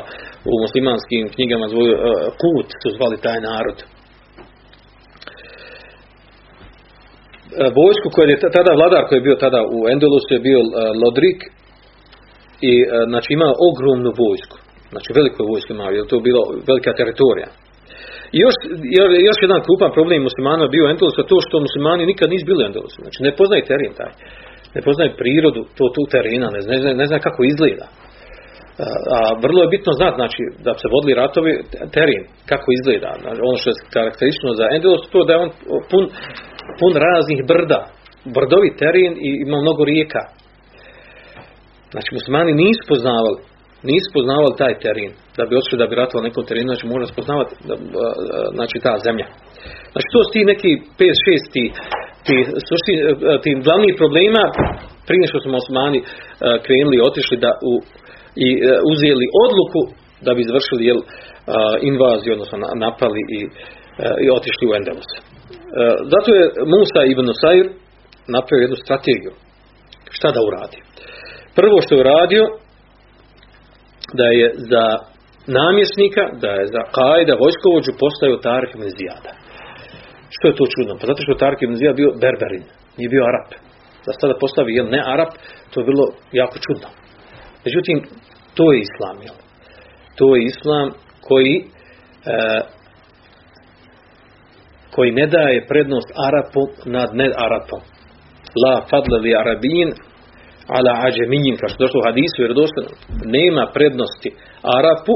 u 0.50 0.54
muslimanskim 0.64 1.22
knjigama 1.34 1.66
zvoju 1.72 1.92
e, 1.94 1.98
Kut 2.40 2.68
su 2.82 2.88
zvali 2.96 3.16
taj 3.26 3.38
narod. 3.50 3.78
E, 3.82 3.86
vojsku 7.80 8.06
koja 8.14 8.24
je 8.28 8.40
ta- 8.42 8.54
tada 8.58 8.72
vladar 8.78 9.02
koji 9.08 9.16
je 9.18 9.26
bio 9.28 9.36
tada 9.46 9.60
u 9.76 9.88
Endelusu 9.92 10.30
je 10.36 10.40
bio 10.48 10.60
e, 10.60 10.64
Lodrik 11.04 11.40
i 12.70 12.72
e, 12.82 12.86
znači 13.10 13.28
imao 13.32 13.52
ogromnu 13.70 14.10
vojsku. 14.24 14.56
Znači 14.92 15.08
veliku 15.18 15.50
vojsku 15.52 15.70
imao, 15.72 15.90
jer 15.96 16.04
to 16.08 16.16
je 16.16 16.26
bila 16.28 16.42
velika 16.70 16.92
teritorija. 17.00 17.48
I 18.36 18.38
još, 18.44 18.56
još, 19.28 19.38
jedan 19.44 19.60
krupan 19.66 19.90
problem 19.96 20.20
muslimana 20.28 20.64
bio 20.74 20.84
u 20.84 20.90
Endelusu, 20.92 21.18
a 21.20 21.30
to 21.30 21.36
što 21.46 21.64
muslimani 21.66 22.10
nikad 22.12 22.26
nisu 22.30 22.46
bili 22.50 22.66
Endelusu. 22.68 22.98
Znači 23.04 23.18
ne 23.26 23.32
poznaju 23.38 23.62
teren 23.70 23.92
taj. 24.00 24.12
Ne 24.76 24.80
poznaju 24.86 25.18
prirodu 25.22 25.60
to, 25.76 25.84
tu 25.94 26.02
terena, 26.14 26.48
ne 26.56 26.60
zna, 26.64 26.72
ne, 27.00 27.06
zna- 27.10 27.26
kako 27.26 27.40
izgleda. 27.44 27.86
A, 28.84 28.86
a 29.16 29.18
vrlo 29.44 29.60
je 29.62 29.72
bitno 29.76 29.92
znati, 30.00 30.16
znači, 30.20 30.42
da 30.66 30.72
se 30.80 30.86
vodili 30.94 31.20
ratovi, 31.22 31.52
teren, 31.96 32.22
kako 32.50 32.66
izgleda. 32.72 33.10
Znači, 33.22 33.40
ono 33.48 33.56
što 33.60 33.68
je 33.70 33.82
karakteristično 33.96 34.50
za 34.60 34.66
Endelus, 34.74 35.02
to 35.12 35.18
da 35.26 35.32
je 35.32 35.42
on 35.44 35.50
pun, 35.90 36.04
pun 36.78 36.92
raznih 37.06 37.38
brda. 37.52 37.80
Brdovi 38.36 38.68
teren 38.82 39.12
i 39.26 39.30
ima 39.46 39.58
mnogo 39.64 39.82
rijeka. 39.92 40.22
Znači, 41.92 42.08
muslimani 42.18 42.52
nisu 42.62 42.82
poznavali, 42.92 43.38
nisu 43.90 44.08
poznavali 44.16 44.60
taj 44.62 44.74
teren. 44.84 45.10
Da 45.36 45.42
bi 45.48 45.56
otišli 45.58 45.80
da 45.82 45.86
bi 45.90 45.94
ratovali 46.00 46.28
nekom 46.28 46.44
terenu, 46.48 46.68
znači 46.72 46.86
mora 46.92 47.06
spoznavati 47.14 47.52
znači, 48.58 48.76
ta 48.86 48.92
zemlja. 49.06 49.26
Znači, 49.92 50.08
to 50.14 50.18
su 50.24 50.30
ti 50.34 50.50
neki 50.52 50.70
5-6 50.98 51.54
ti, 51.54 51.64
ti, 52.26 52.36
sušti, 52.68 52.92
ti 53.42 53.50
glavnih 53.66 53.94
problema 54.02 54.44
prije 55.08 55.24
što 55.30 55.38
su 55.42 55.48
muslimani 55.58 56.00
a, 56.02 56.06
krenuli 56.64 57.06
otišli 57.08 57.36
da 57.44 57.50
u, 57.70 57.72
i 58.46 58.48
e, 58.54 58.58
uzeli 58.92 59.26
odluku 59.44 59.80
da 60.26 60.30
bi 60.34 60.40
izvršili 60.46 60.82
jel, 60.90 61.00
invaziju, 61.90 62.32
odnosno 62.36 62.56
na- 62.64 62.74
napali 62.86 63.22
i, 63.38 63.40
e, 63.44 63.48
i 64.24 64.26
otišli 64.38 64.64
u 64.68 64.74
Endelus. 64.78 65.10
E, 65.16 65.20
Zato 66.12 66.28
je 66.38 66.44
Musa 66.74 67.00
ibn 67.12 67.26
Usair 67.34 67.66
napravio 68.34 68.64
jednu 68.64 68.78
strategiju. 68.84 69.32
Šta 70.16 70.28
da 70.34 70.40
uradi? 70.48 70.78
Prvo 71.58 71.76
što 71.84 71.90
je 71.94 72.00
uradio, 72.04 72.42
da 74.18 74.26
je 74.40 74.46
za 74.70 74.84
namjesnika, 75.58 76.24
da 76.42 76.50
je 76.58 76.66
za 76.76 76.82
kajda 76.96 77.34
vojskovođu 77.42 77.92
postavio 78.02 78.44
Tarik 78.48 78.70
ibn 78.74 78.88
Zijada. 78.96 79.32
Što 80.34 80.44
je 80.48 80.58
to 80.58 80.64
čudno? 80.74 80.92
Pa 81.00 81.04
zato 81.10 81.20
što 81.22 81.32
je 81.32 81.42
Tarik 81.44 81.60
ibn 81.62 81.76
Zijad 81.80 81.96
bio 81.96 82.10
berberin, 82.22 82.64
nije 82.96 83.08
bio 83.14 83.24
Arap. 83.30 83.50
Da 84.06 84.10
sada 84.20 84.34
postavi 84.44 84.74
jel, 84.78 84.88
ne 84.96 85.00
Arap, 85.12 85.32
to 85.70 85.80
je 85.80 85.88
bilo 85.90 86.04
jako 86.40 86.56
čudno. 86.66 86.88
Međutim, 87.64 87.96
to 88.56 88.64
je 88.72 88.78
islam, 88.86 89.16
jel? 89.26 89.36
To 90.18 90.26
je 90.36 90.40
islam 90.52 90.88
koji 91.28 91.54
e, 92.26 92.60
koji 94.94 95.10
ne 95.10 95.26
daje 95.26 95.66
prednost 95.66 96.08
Arapu 96.28 96.62
nad 96.84 97.08
ne 97.12 97.28
Arapom. 97.36 97.80
La 98.64 98.74
fadla 98.90 99.18
li 99.18 99.34
arabin 99.34 99.88
ala 100.76 100.92
ađeminjin, 101.06 101.56
kao 101.56 101.68
što 101.68 101.84
došlo 101.84 101.98
u 102.00 102.06
hadisu, 102.08 102.38
jer 102.42 102.52
došlo, 102.62 102.80
nema 103.36 103.64
prednosti 103.76 104.30
Arapu 104.78 105.14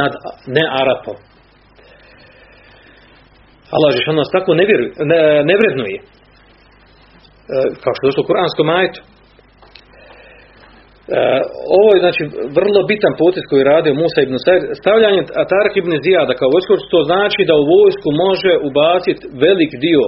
nad 0.00 0.12
ne 0.56 0.64
Arapom. 0.80 1.16
Allah 3.74 3.90
je 3.94 4.14
nas 4.20 4.30
tako 4.36 4.50
ne, 4.58 4.64
vjeruje, 4.70 4.90
ne, 5.12 5.20
ne 5.48 5.54
vrednuje. 5.60 5.98
E, 6.00 6.04
kao 7.82 7.92
što 7.94 8.06
došlo 8.08 8.22
u 8.24 8.28
Kuranskom 8.28 8.66
majetu. 8.74 9.00
E, 9.02 9.08
ovo 11.78 11.88
je 11.94 12.02
znači 12.04 12.22
vrlo 12.58 12.80
bitan 12.90 13.14
potez 13.22 13.44
koji 13.46 13.58
je 13.60 13.70
radio 13.74 13.98
Musa 14.02 14.20
ibn. 14.22 14.36
Stavljanje 14.80 15.22
Tarik 15.52 15.74
ibn 15.76 15.92
Zijada 16.04 16.34
kao 16.40 16.52
vojskovođu, 16.54 16.92
to 16.94 17.00
znači 17.10 17.40
da 17.48 17.54
u 17.56 17.68
vojsku 17.76 18.08
može 18.24 18.52
ubaciti 18.68 19.22
velik 19.44 19.72
dio 19.86 20.04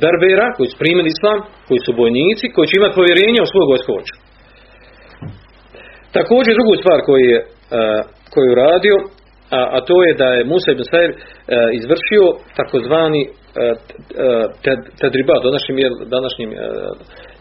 berbera 0.00 0.46
koji 0.56 0.68
su 0.70 0.76
primili 0.82 1.08
islam, 1.16 1.38
koji 1.68 1.80
su 1.86 1.92
bojnici, 2.02 2.52
koji 2.54 2.66
će 2.68 2.76
imati 2.76 2.98
povjerenje 3.00 3.40
u 3.42 3.52
svog 3.52 3.66
vojskovođu. 3.72 4.14
Također 6.18 6.52
drugu 6.54 6.74
stvar 6.82 6.98
koju 7.08 7.24
je, 7.32 7.38
e, 7.38 7.44
koju 8.32 8.44
je 8.46 8.54
uradio, 8.56 8.96
a, 9.58 9.60
a 9.76 9.78
to 9.88 9.96
je 10.06 10.12
da 10.22 10.28
je 10.36 10.48
Musa 10.52 10.70
ibn 10.72 10.84
Said 10.90 11.10
e, 11.12 11.16
izvršio 11.78 12.24
takozvani 12.58 13.22
e, 13.24 13.30
t- 13.86 13.96
ted- 14.64 14.88
tedribat, 15.00 15.40
današnjim, 15.48 15.76
današnjim 16.16 16.50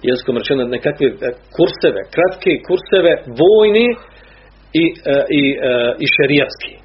jezikom 0.09 0.37
rečeno 0.37 0.63
nekakve 0.77 1.07
kurseve, 1.55 2.01
kratke 2.15 2.51
kurseve, 2.67 3.11
vojni 3.41 3.87
i, 4.83 4.85
i, 5.39 5.43
i 6.03 6.05
šerijatski. 6.15 6.80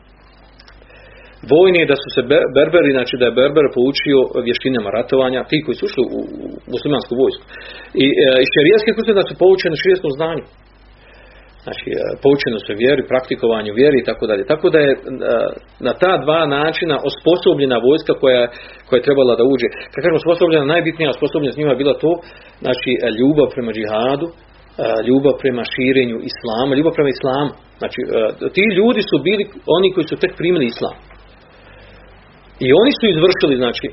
Vojni 1.52 1.82
da 1.90 1.96
su 2.02 2.08
se 2.14 2.22
Be- 2.30 2.48
berberi, 2.58 2.90
znači 2.98 3.14
da 3.20 3.24
je 3.26 3.38
berber 3.40 3.66
poučio 3.76 4.18
vještinama 4.46 4.90
ratovanja, 4.98 5.48
ti 5.50 5.58
koji 5.64 5.74
su 5.78 5.84
ušli 5.88 6.02
u, 6.18 6.20
muslimansku 6.74 7.12
vojsku. 7.22 7.44
I, 8.04 8.06
e, 8.24 8.28
i 8.44 8.94
kursevi 8.96 9.20
da 9.20 9.28
su 9.28 9.34
poučeni 9.42 9.82
šerijskom 9.82 10.12
znanju. 10.18 10.44
znači 11.66 11.86
e, 11.92 11.96
poučenost 12.24 12.66
u 12.72 12.78
vjeri, 12.82 13.10
praktikovanju 13.12 13.78
vjeri 13.80 13.96
i 14.00 14.06
tako 14.10 14.24
dalje. 14.30 14.42
Tako 14.52 14.66
da 14.74 14.78
je 14.86 14.92
e, 14.92 14.98
na 15.86 15.92
ta 16.02 16.12
dva 16.24 16.40
načina 16.58 16.96
osposobljena 17.10 17.76
vojska 17.88 18.12
koja, 18.22 18.42
koja 18.86 18.96
je 18.98 19.08
trebala 19.08 19.32
da 19.40 19.44
uđe. 19.52 19.68
Kad 19.92 20.00
kažemo 20.02 20.22
osposobljena, 20.24 20.72
najbitnija 20.74 21.14
osposobljenost 21.16 21.58
njima 21.58 21.72
je 21.72 21.82
bila 21.82 21.94
to, 22.04 22.12
znači 22.64 22.90
e, 22.94 22.98
ljubav 23.18 23.46
prema 23.54 23.70
džihadu, 23.76 24.28
ljubav 25.08 25.34
prema 25.42 25.62
širenju 25.72 26.16
islama, 26.30 26.72
ljubav 26.78 26.92
prema 26.96 27.10
islamu. 27.16 27.50
Znači, 27.80 28.00
ti 28.54 28.62
ljudi 28.78 29.02
su 29.10 29.16
bili 29.26 29.44
oni 29.76 29.88
koji 29.94 30.06
su 30.10 30.16
tek 30.22 30.32
primili 30.40 30.66
islam. 30.66 30.96
I 32.64 32.68
oni 32.80 32.92
su 32.98 33.04
izvršili, 33.06 33.54
znači, 33.62 33.86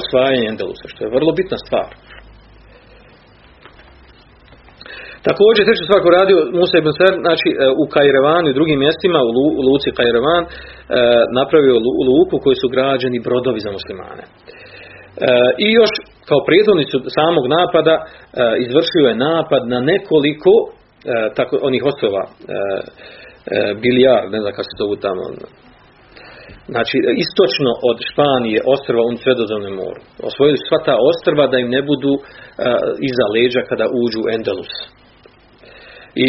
osvajanje 0.00 0.46
Endelusa, 0.48 0.86
što 0.92 1.00
je 1.04 1.14
vrlo 1.16 1.32
bitna 1.38 1.58
stvar. 1.66 1.90
Također, 5.28 5.62
treću 5.64 5.84
stvar 5.86 6.00
koju 6.00 6.18
radio 6.20 6.38
Musa 6.58 6.76
ibn 6.78 6.92
Ser, 6.98 7.14
znači 7.26 7.48
e, 7.52 7.56
u 7.82 7.84
Kajrevanu 7.94 8.46
i 8.48 8.56
drugim 8.58 8.78
mjestima, 8.84 9.18
u, 9.22 9.44
Luci 9.66 9.90
Kajrevan, 9.98 10.44
e, 10.44 10.50
napravio 11.40 11.76
luku 12.08 12.36
koji 12.44 12.56
su 12.62 12.66
građeni 12.74 13.24
brodovi 13.26 13.60
za 13.66 13.70
muslimane. 13.76 14.24
E, 14.26 14.30
I 15.64 15.68
još 15.80 15.92
kao 16.28 16.40
prijedvodnicu 16.48 16.96
samog 17.18 17.44
napada 17.56 17.94
izvršio 18.66 19.04
je 19.08 19.22
napad 19.30 19.62
na 19.74 19.80
nekoliko 19.92 20.52
tako, 21.36 21.54
onih 21.68 21.82
ostrova 21.90 22.22
Bilijar, 23.82 24.22
ne 24.34 24.38
znam 24.40 24.52
kako 24.52 24.68
se 24.70 24.80
zovu 24.80 24.96
tamo, 25.04 25.22
znači 26.74 26.96
istočno 27.24 27.70
od 27.90 27.98
Španije 28.10 28.58
ostrva 28.74 29.02
u 29.02 29.16
Sredozemnom 29.22 29.74
moru. 29.82 30.00
Osvojili 30.28 30.58
sva 30.66 30.78
ta 30.88 30.96
ostrva 31.10 31.44
da 31.52 31.56
im 31.58 31.70
ne 31.76 31.82
budu 31.88 32.12
iza 33.10 33.26
leđa 33.34 33.62
kada 33.70 33.86
uđu 34.02 34.18
u 34.22 34.30
Endelus. 34.36 34.72
I 36.24 36.28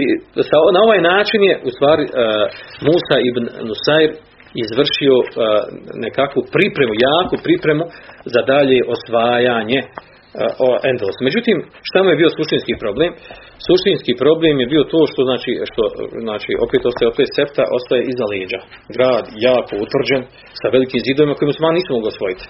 na 0.76 0.80
ovaj 0.86 1.02
način 1.12 1.42
je 1.50 1.56
u 1.68 1.70
stvari 1.76 2.06
Musa 2.88 3.18
ibn 3.30 3.44
Nusair 3.68 4.12
izvršio 4.64 5.16
nekakvu 6.06 6.42
pripremu, 6.56 6.94
jaku 7.08 7.36
pripremu 7.46 7.84
za 8.34 8.42
dalje 8.52 8.80
osvajanje 8.96 9.80
o 10.68 10.70
Endelos. 10.90 11.18
Međutim, 11.28 11.58
šta 11.88 11.98
mu 12.04 12.10
je 12.10 12.20
bio 12.22 12.30
suštinski 12.38 12.74
problem? 12.84 13.12
Suštinski 13.68 14.14
problem 14.24 14.56
je 14.60 14.72
bio 14.74 14.84
to 14.94 15.00
što 15.12 15.22
znači, 15.30 15.52
što, 15.70 15.84
znači 16.28 16.52
opet 16.66 16.82
ostaje 16.90 17.08
opet 17.14 17.30
septa, 17.38 17.64
ostaje 17.78 18.02
iza 18.12 18.26
leđa. 18.34 18.60
Grad 18.96 19.26
jako 19.50 19.74
utvrđen, 19.86 20.22
sa 20.62 20.68
velikim 20.74 21.00
zidovima 21.08 21.36
koje 21.36 21.52
muslimani 21.52 21.78
nisu 21.78 21.90
mogli 21.94 22.10
osvojiti. 22.14 22.46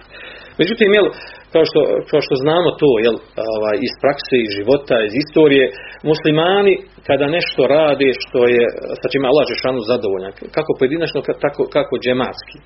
Međutim, 0.59 0.89
jel, 0.97 1.07
kao 1.53 1.63
što, 1.69 1.79
kao 2.09 2.21
što 2.25 2.35
znamo 2.43 2.69
to 2.81 2.89
jel, 3.05 3.17
ovaj, 3.55 3.77
iz 3.87 3.93
prakse, 4.03 4.35
iz 4.39 4.51
života, 4.59 4.95
iz 5.07 5.13
istorije, 5.23 5.65
muslimani 6.11 6.73
kada 7.07 7.35
nešto 7.37 7.61
rade 7.75 8.09
što 8.23 8.39
je, 8.55 8.63
sa 9.01 9.07
čime 9.11 9.25
Allah 9.31 9.45
Žešanu 9.53 9.79
zadovoljan, 9.91 10.33
kako 10.57 10.71
pojedinačno, 10.79 11.19
tako, 11.45 11.61
kako 11.75 11.93
džematski. 12.03 12.57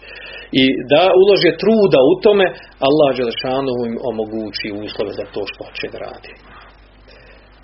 I 0.61 0.63
da 0.91 1.03
ulože 1.21 1.59
truda 1.63 1.99
u 2.11 2.13
tome, 2.25 2.45
Allah 2.87 3.09
Žešanu 3.21 3.73
im 3.89 3.95
omogući 4.11 4.67
uslove 4.85 5.11
za 5.19 5.25
to 5.33 5.41
što 5.51 5.63
će 5.77 5.87
da 5.93 5.99
radi. 6.07 6.31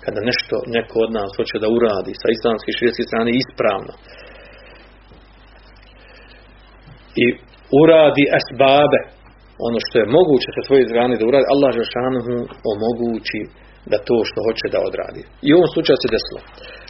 Kada 0.04 0.20
nešto 0.30 0.54
neko 0.76 0.96
od 1.06 1.10
nas 1.18 1.30
hoće 1.38 1.56
da 1.62 1.68
uradi 1.76 2.12
sa 2.22 2.28
islamske 2.36 2.70
i 2.72 3.08
strane 3.08 3.30
ispravno. 3.42 3.92
I 7.22 7.24
uradi 7.82 8.24
esbabe, 8.38 9.00
ono 9.68 9.78
što 9.84 9.94
je 9.98 10.12
moguće 10.18 10.48
sa 10.56 10.62
svoje 10.66 10.82
strane 10.90 11.14
da 11.18 11.24
uradi, 11.30 11.52
Allah 11.54 11.70
Žešanu 11.80 12.18
omogući 12.72 13.40
da 13.90 13.96
to 14.08 14.16
što 14.28 14.38
hoće 14.46 14.66
da 14.74 14.78
odradi. 14.88 15.22
I 15.46 15.48
u 15.50 15.56
ovom 15.58 15.70
slučaju 15.74 15.98
se 16.00 16.14
desilo. 16.16 16.40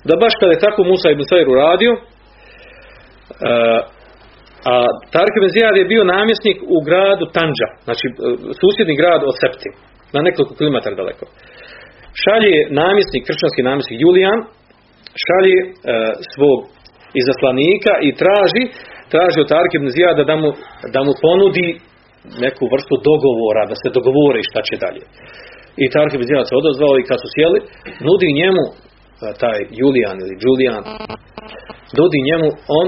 Da 0.09 0.15
baš 0.23 0.33
kada 0.41 0.53
je 0.53 0.65
tako 0.67 0.81
Musa 0.91 1.09
ibn 1.11 1.25
Sajr 1.31 1.47
uradio, 1.49 1.93
uh, 1.95 2.01
a 4.73 4.75
Tarik 5.15 5.35
ibn 5.37 5.49
je 5.81 5.93
bio 5.93 6.03
namjesnik 6.17 6.59
u 6.77 6.79
gradu 6.89 7.25
Tanja, 7.37 7.69
znači 7.87 8.07
uh, 8.11 8.15
susjedni 8.61 8.95
grad 9.01 9.21
od 9.31 9.35
Septi, 9.41 9.71
na 10.15 10.21
nekoliko 10.27 10.55
kilometara 10.59 11.01
daleko. 11.03 11.25
Šalje 12.23 12.55
namjesnik, 12.83 13.23
kršćanski 13.29 13.63
namjesnik 13.71 13.99
Julijan, 14.05 14.39
šalje 15.25 15.59
uh, 15.67 15.73
svog 16.33 16.59
izaslanika 17.21 17.93
i 18.07 18.09
traži, 18.21 18.65
traži 19.13 19.39
od 19.41 19.49
Tarik 19.53 19.73
ibn 19.75 19.89
da 20.31 20.35
mu, 20.43 20.49
da 20.95 21.01
mu 21.07 21.13
ponudi 21.25 21.69
neku 22.45 22.65
vrstu 22.73 22.95
dogovora, 23.09 23.63
da 23.71 23.77
se 23.83 23.89
dogovore 23.99 24.41
šta 24.49 24.61
će 24.69 24.75
dalje. 24.85 25.03
I 25.83 25.85
Tarhib 25.95 26.23
Zijad 26.29 26.47
se 26.49 26.61
odazvao 26.63 26.95
i 26.99 27.07
kad 27.09 27.19
su 27.23 27.29
sjeli, 27.35 27.59
nudi 28.07 28.29
njemu 28.41 28.65
taj 29.43 29.59
Julian 29.81 30.17
ili 30.25 30.35
Julian, 30.45 30.83
nudi 31.99 32.19
njemu 32.29 32.49
on, 32.81 32.87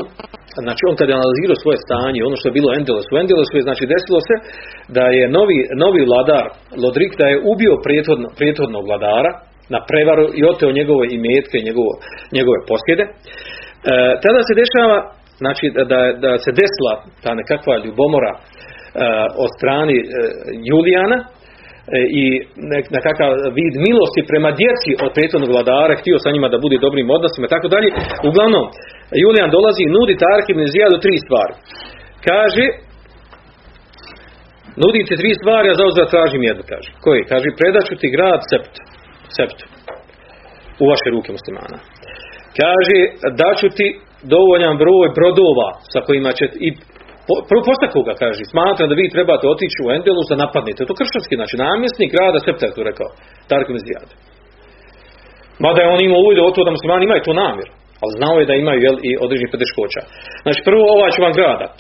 znači 0.67 0.83
on 0.89 0.95
kad 0.99 1.07
je 1.09 1.19
analizirao 1.21 1.63
svoje 1.63 1.79
stanje, 1.87 2.21
ono 2.29 2.37
što 2.39 2.47
je 2.49 2.59
bilo 2.59 2.69
Endelos, 2.79 3.09
u 3.13 3.17
Endelosu 3.23 3.55
je 3.57 3.69
znači 3.69 3.85
desilo 3.95 4.21
se 4.29 4.37
da 4.97 5.05
je 5.19 5.25
novi, 5.39 5.59
novi 5.85 6.01
vladar 6.11 6.45
Lodrik 6.83 7.13
da 7.21 7.27
je 7.29 7.43
ubio 7.53 7.75
prijethodno, 7.85 8.29
prijethodnog 8.39 8.85
vladara 8.89 9.33
na 9.75 9.81
prevaru 9.89 10.27
i 10.39 10.41
oteo 10.53 10.79
njegove 10.79 11.05
imetke, 11.17 11.59
njegovo, 11.69 11.93
njegove 12.37 12.59
posjede. 12.71 13.05
E, 13.07 13.13
tada 14.25 14.41
se 14.49 14.53
dešava 14.63 14.99
znači 15.43 15.65
da, 15.91 16.01
da 16.25 16.31
se 16.45 16.51
desila 16.61 16.95
ta 17.23 17.31
nekakva 17.41 17.75
ljubomora 17.85 18.33
e, 18.37 18.41
od 19.45 19.51
strani 19.59 19.97
e, 19.99 20.05
Julijana 20.71 21.19
E, 21.93 21.99
i 22.23 22.25
nekakav 22.97 23.31
vid 23.59 23.75
milosti 23.87 24.23
prema 24.31 24.51
djeci 24.61 24.91
od 25.05 25.11
prethodnog 25.17 25.51
vladara, 25.55 26.01
htio 26.01 26.17
sa 26.25 26.31
njima 26.35 26.49
da 26.53 26.59
bude 26.65 26.77
dobrim 26.87 27.09
odnosima 27.17 27.45
i 27.47 27.55
tako 27.55 27.69
dalje. 27.75 27.89
Uglavnom, 28.31 28.65
Julijan 29.23 29.51
dolazi 29.57 29.81
i 29.85 29.93
nudi 29.97 30.15
Tarki 30.25 30.51
ibn 30.53 30.65
Zijadu 30.75 30.97
tri 31.05 31.15
stvari. 31.25 31.55
Kaže, 32.29 32.65
nudite 34.83 35.13
tri 35.23 35.31
stvari, 35.41 35.67
a 35.69 35.79
zauzvrat 35.81 36.11
tražim 36.15 36.43
jednu, 36.51 36.63
kaže. 36.73 36.91
Koji? 37.05 37.23
Kaže, 37.33 37.59
predaću 37.61 37.95
ti 38.01 38.09
grad 38.17 38.41
Sept, 38.51 38.75
Septu 39.37 39.65
u 40.83 40.85
vaše 40.93 41.09
ruke 41.15 41.31
muslimana. 41.39 41.79
Kaže, 42.61 42.99
daću 43.43 43.69
ti 43.79 43.87
dovoljan 44.35 44.75
broj 44.83 45.07
brodova 45.19 45.71
sa 45.93 46.01
kojima 46.07 46.31
će 46.39 46.45
i 46.67 46.69
Prvo 47.51 47.63
postaku 47.71 47.99
kaže, 48.23 48.43
smatram 48.53 48.89
da 48.91 48.95
vi 49.01 49.15
trebate 49.15 49.45
otići 49.55 49.79
u 49.85 49.91
Endelus 49.97 50.29
da 50.31 50.43
napadnete. 50.45 50.81
To 50.89 50.99
kršćanski, 51.01 51.35
znači 51.41 51.55
namjesnik 51.67 52.11
grada 52.15 52.39
Septa 52.45 52.65
je 52.67 52.77
to 52.77 52.83
rekao. 52.91 53.09
Tarko 53.51 53.71
Mizijad. 53.77 54.09
Mada 55.65 55.81
je 55.83 55.93
on 55.95 56.01
imao 56.03 56.21
uvidu 56.25 56.41
o 56.45 56.55
to 56.55 56.61
da 56.67 56.77
muslimani 56.77 57.05
imaju 57.05 57.23
to 57.29 57.35
namjer. 57.45 57.69
Ali 58.03 58.17
znao 58.19 58.37
je 58.39 58.49
da 58.51 58.55
imaju 58.55 58.79
jel, 58.87 58.97
i 59.09 59.11
određenih 59.25 59.53
predeškoća. 59.53 60.03
Znači 60.45 60.61
prvo 60.69 60.83
ovaj 60.95 61.11
ću 61.15 61.21
vam 61.27 61.35
gradat 61.39 61.77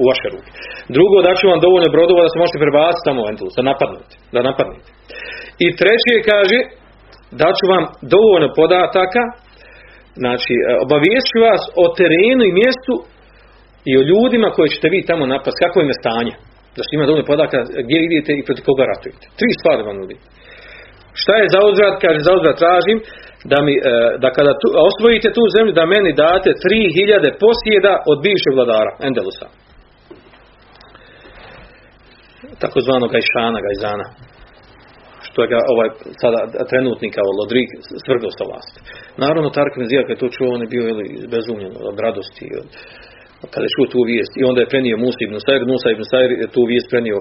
u 0.00 0.02
vaše 0.10 0.28
ruke. 0.34 0.50
Drugo 0.96 1.16
da 1.26 1.32
ću 1.38 1.44
vam 1.52 1.60
dovoljno 1.66 1.88
brodova 1.96 2.22
da 2.24 2.30
se 2.32 2.42
možete 2.42 2.64
prebaciti 2.64 3.06
tamo 3.08 3.20
u 3.22 3.28
Endelus, 3.30 3.54
da 3.58 3.62
napadnete. 3.70 4.14
Da 4.34 4.40
napadnete. 4.50 4.88
I 5.64 5.66
treće 5.80 6.14
kaže, 6.30 6.58
da 7.40 7.48
ću 7.56 7.64
vam 7.72 7.84
dovoljno 8.14 8.48
podataka, 8.60 9.22
znači 10.22 10.54
obavijest 10.84 11.32
vas 11.46 11.62
o 11.82 11.84
terenu 11.98 12.42
i 12.46 12.56
mjestu 12.60 12.94
i 13.88 13.92
o 13.98 14.06
ljudima 14.10 14.48
koje 14.56 14.68
ćete 14.74 14.88
vi 14.94 15.08
tamo 15.10 15.24
napast, 15.34 15.56
kako 15.64 15.76
im 15.80 15.90
je 15.92 16.00
stanje. 16.02 16.34
Da 16.74 16.80
što 16.84 16.92
ima 16.94 17.06
dovoljno 17.06 17.30
podaka 17.32 17.58
gdje 17.86 17.98
idete 18.00 18.32
i 18.32 18.46
protiv 18.46 18.64
koga 18.68 18.84
ratujete. 18.92 19.26
Tri 19.38 19.50
stvari 19.58 19.82
vam 19.88 19.96
nudi. 20.00 20.16
Šta 21.20 21.34
je 21.40 21.52
za 21.54 21.60
uzvrat? 21.70 21.94
Kaže, 22.04 22.18
za 22.28 22.32
uzvrat 22.38 22.56
tražim 22.62 22.98
da, 23.52 23.58
mi, 23.66 23.74
e, 23.76 23.80
da 24.22 24.28
kada 24.36 24.52
tu, 24.60 24.68
osvojite 24.90 25.28
tu 25.36 25.42
zemlju, 25.56 25.72
da 25.80 25.92
meni 25.94 26.12
date 26.24 26.50
tri 26.64 26.80
hiljade 26.96 27.30
posjeda 27.44 27.92
od 28.10 28.18
bivšeg 28.24 28.54
vladara, 28.56 28.92
Endelusa. 29.08 29.48
Takozvano 32.62 33.06
Gajšana, 33.14 33.58
Gajzana. 33.66 34.06
Što 35.26 35.38
je 35.42 35.48
ga 35.52 35.58
ovaj 35.72 35.88
sada 36.22 36.40
trenutni 36.70 37.08
kao 37.16 37.28
Lodrik 37.38 37.70
svrgao 38.04 38.30
sa 38.38 38.44
vlasti. 38.50 38.78
Naravno, 39.24 39.50
Tark 39.50 39.74
Mezija 39.76 40.02
kad 40.02 40.10
je 40.10 40.22
to 40.22 40.28
čuo, 40.36 40.54
on 40.54 40.62
je 40.62 40.72
bio 40.74 40.82
bezumljen 41.34 41.72
od 41.90 41.96
radosti, 42.04 42.46
od, 42.60 42.68
kada 43.52 43.64
je 43.66 43.74
čuo 43.74 43.86
tu 43.92 44.00
vijest 44.10 44.32
i 44.36 44.44
onda 44.48 44.60
je 44.60 44.72
prenio 44.72 44.96
Musa 45.04 45.20
ibn 45.22 45.36
Sajr, 45.46 45.62
Musa 45.72 45.88
ibn 45.90 46.04
Sajr 46.10 46.30
je 46.42 46.48
tu 46.54 46.60
vijest 46.72 46.88
prenio 46.92 47.18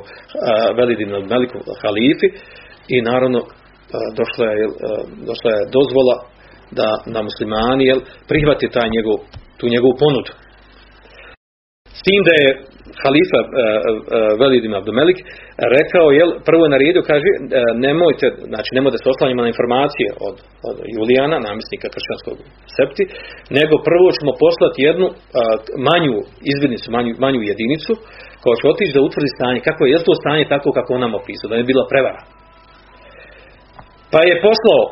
Velid 0.77 0.99
ibn 1.01 1.13
Meliku 1.32 1.58
halifi 1.84 2.27
i 2.95 2.97
naravno 3.10 3.39
došla 4.19 4.47
je, 4.60 4.65
došla 5.29 5.49
je 5.58 5.69
dozvola 5.77 6.15
da 6.79 6.88
na 7.13 7.21
muslimani 7.27 7.84
jel, 7.86 7.99
prihvati 8.27 8.73
taj 8.75 8.89
njegov, 8.95 9.17
tu 9.58 9.65
njegovu 9.73 9.95
ponudu. 10.03 10.32
S 11.97 12.01
tim 12.08 12.21
da 12.27 12.34
je 12.43 12.49
halifa 13.04 13.39
uh, 13.43 13.49
uh, 13.49 13.56
Velid 14.41 14.63
ibn 14.65 14.75
Abdumelik 14.80 15.19
rekao, 15.78 16.06
jel, 16.19 16.30
prvo 16.47 16.62
je 16.65 16.73
naredio, 16.75 17.10
kaže, 17.12 17.30
nemojte, 17.88 18.25
znači 18.52 18.69
nemojte 18.78 18.97
se 18.99 19.13
oslanjima 19.13 19.41
na 19.43 19.52
informacije 19.54 20.08
od, 20.28 20.36
od 20.69 20.75
Julijana, 20.95 21.38
namjesnika 21.47 21.88
kršćanskog 21.93 22.36
septi, 22.75 23.04
nego 23.60 23.73
prvo 23.89 24.08
ćemo 24.17 24.32
poslati 24.45 24.80
jednu 24.89 25.08
manju 25.88 26.15
izvidnicu, 26.52 26.88
manju, 26.95 27.12
manju 27.23 27.41
jedinicu, 27.52 27.93
koja 28.41 28.56
će 28.60 28.65
otići 28.73 28.95
da 28.95 29.06
utvrdi 29.08 29.30
stanje, 29.38 29.60
kako 29.67 29.82
je, 29.84 29.89
je 29.91 30.08
to 30.08 30.13
stanje 30.21 30.45
tako 30.54 30.69
kako 30.78 30.89
on 30.95 31.02
nam 31.06 31.19
opisao, 31.21 31.49
da 31.49 31.56
je 31.56 31.69
bila 31.71 31.84
prevara. 31.91 32.21
Pa 34.13 34.19
je 34.28 34.41
poslao, 34.47 34.84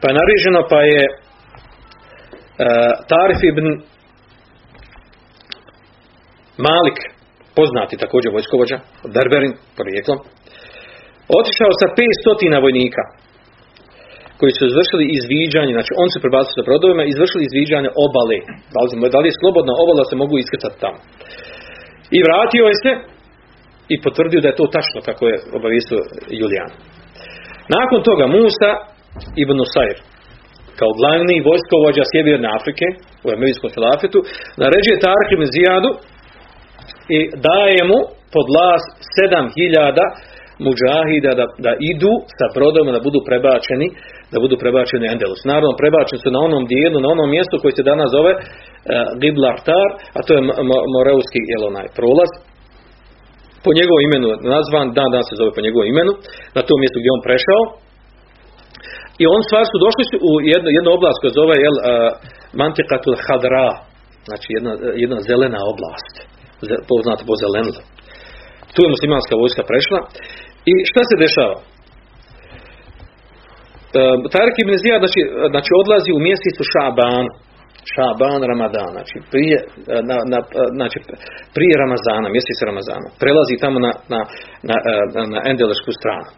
pa 0.00 0.04
je 0.08 0.18
naređeno, 0.20 0.60
pa 0.72 0.80
je 0.92 1.02
Tarif 3.10 3.40
ibn 3.42 3.66
Malik, 6.66 6.98
poznati 7.58 8.00
također 8.04 8.30
vojskovođa, 8.36 8.76
Berberin, 9.14 9.54
porijeklom, 9.78 10.18
otišao 11.38 11.72
sa 11.80 11.86
500 11.98 12.64
vojnika 12.66 13.04
koji 14.38 14.52
su 14.56 14.62
izvršili 14.66 15.04
izviđanje, 15.18 15.72
znači 15.76 15.92
on 16.02 16.08
se 16.12 16.22
prebacili 16.24 16.56
sa 16.58 16.66
brodovima 16.68 17.02
izvršili 17.04 17.42
izviđanje 17.44 17.90
obale. 18.06 18.38
Da 19.14 19.18
li, 19.20 19.28
je 19.28 19.40
slobodna 19.42 19.72
obala 19.84 20.02
se 20.10 20.14
mogu 20.22 20.34
iskrcati 20.38 20.80
tamo. 20.84 20.98
I 22.16 22.18
vratio 22.28 22.64
je 22.70 22.76
se 22.84 22.92
i 23.94 23.96
potvrdio 24.04 24.40
da 24.42 24.48
je 24.48 24.60
to 24.60 24.66
tačno 24.76 24.98
kako 25.08 25.22
je 25.30 25.36
obavijestio 25.58 26.00
Julijan. 26.40 26.70
Nakon 27.76 28.00
toga 28.08 28.24
Musa 28.36 28.70
ibn 29.42 29.56
Usair, 29.66 29.98
kao 30.78 30.90
glavni 30.98 31.44
vojskovođa 31.48 32.04
Sjeverne 32.10 32.48
Afrike 32.58 32.86
u 33.24 33.28
Emevijskom 33.36 33.70
filafetu, 33.76 34.18
naređuje 34.62 35.02
Tark 35.06 35.28
ibn 35.32 35.46
Zijadu 35.54 35.90
i 37.16 37.18
daje 37.48 37.80
mu 37.90 37.98
pod 38.34 38.46
las 38.56 38.82
7000 39.18 40.28
muđahida 40.66 41.32
da, 41.40 41.46
da 41.66 41.72
idu 41.92 42.12
sa 42.38 42.46
brodovima 42.56 42.92
da 42.96 43.06
budu 43.06 43.20
prebačeni 43.28 43.88
da 44.32 44.36
budu 44.44 44.54
prebačeni 44.62 45.04
u 45.06 45.12
Endelus. 45.14 45.42
Naravno, 45.50 45.80
prebačeni 45.82 46.20
su 46.24 46.30
na 46.36 46.40
onom 46.48 46.62
dijelu, 46.72 46.96
na 47.00 47.08
onom 47.14 47.28
mjestu 47.36 47.54
koji 47.62 47.72
se 47.76 47.88
danas 47.90 48.08
zove 48.16 48.32
Giblartar, 49.20 49.88
a 50.16 50.18
to 50.26 50.30
je 50.34 50.40
Moreuski 50.94 51.40
jel 51.52 51.62
onaj 51.70 51.86
prolaz. 51.98 52.30
Po 53.64 53.70
njegovom 53.78 54.02
imenu 54.08 54.28
nazvan, 54.54 54.86
dan 54.98 55.10
dan 55.14 55.24
se 55.28 55.34
zove 55.40 55.50
po 55.56 55.60
njegovom 55.66 55.88
imenu, 55.92 56.12
na 56.56 56.62
tom 56.68 56.78
mjestu 56.82 56.98
gdje 56.98 57.16
on 57.16 57.22
prešao. 57.28 57.62
I 59.22 59.24
on 59.34 59.40
stvar 59.48 59.64
su 59.70 59.76
došli 59.84 60.04
su 60.10 60.16
u 60.28 60.32
jednu, 60.52 60.68
jednu 60.76 60.90
oblast 60.96 61.18
koja 61.20 61.38
zove 61.40 61.54
jel, 61.64 61.76
uh, 61.78 61.84
Mantikatul 62.60 63.16
Hadra, 63.26 63.68
znači 64.28 64.48
jedna, 64.56 64.72
jedna 65.02 65.18
zelena 65.28 65.60
oblast, 65.72 66.14
poznata 66.90 67.22
po 67.28 67.34
zelenlu. 67.42 67.80
Tu 68.74 68.78
je 68.84 68.94
muslimanska 68.94 69.34
vojska 69.42 69.62
prešla. 69.70 69.98
I 70.70 70.72
šta 70.90 71.02
se 71.08 71.14
dešava? 71.24 71.56
Uh, 71.58 71.62
Tarik 74.34 74.56
ibn 74.58 74.72
Zijad 74.82 75.00
znači, 75.04 75.20
znači 75.52 75.70
odlazi 75.82 76.10
u 76.12 76.24
mjesecu 76.28 76.62
Šaban, 76.72 77.24
Šaban 77.92 78.40
Ramadan, 78.52 78.90
znači 78.96 79.16
prije, 79.32 79.58
na, 80.10 80.16
na, 80.32 80.38
znači 80.78 80.98
prije 81.56 81.74
Ramazana, 81.84 82.28
mjesec 82.36 82.58
Ramazana. 82.70 83.08
Prelazi 83.22 83.62
tamo 83.64 83.78
na, 83.86 83.92
na, 84.12 84.20
na, 84.68 84.76
na 85.34 85.38
Endelešku 85.50 85.92
stranu. 86.00 86.30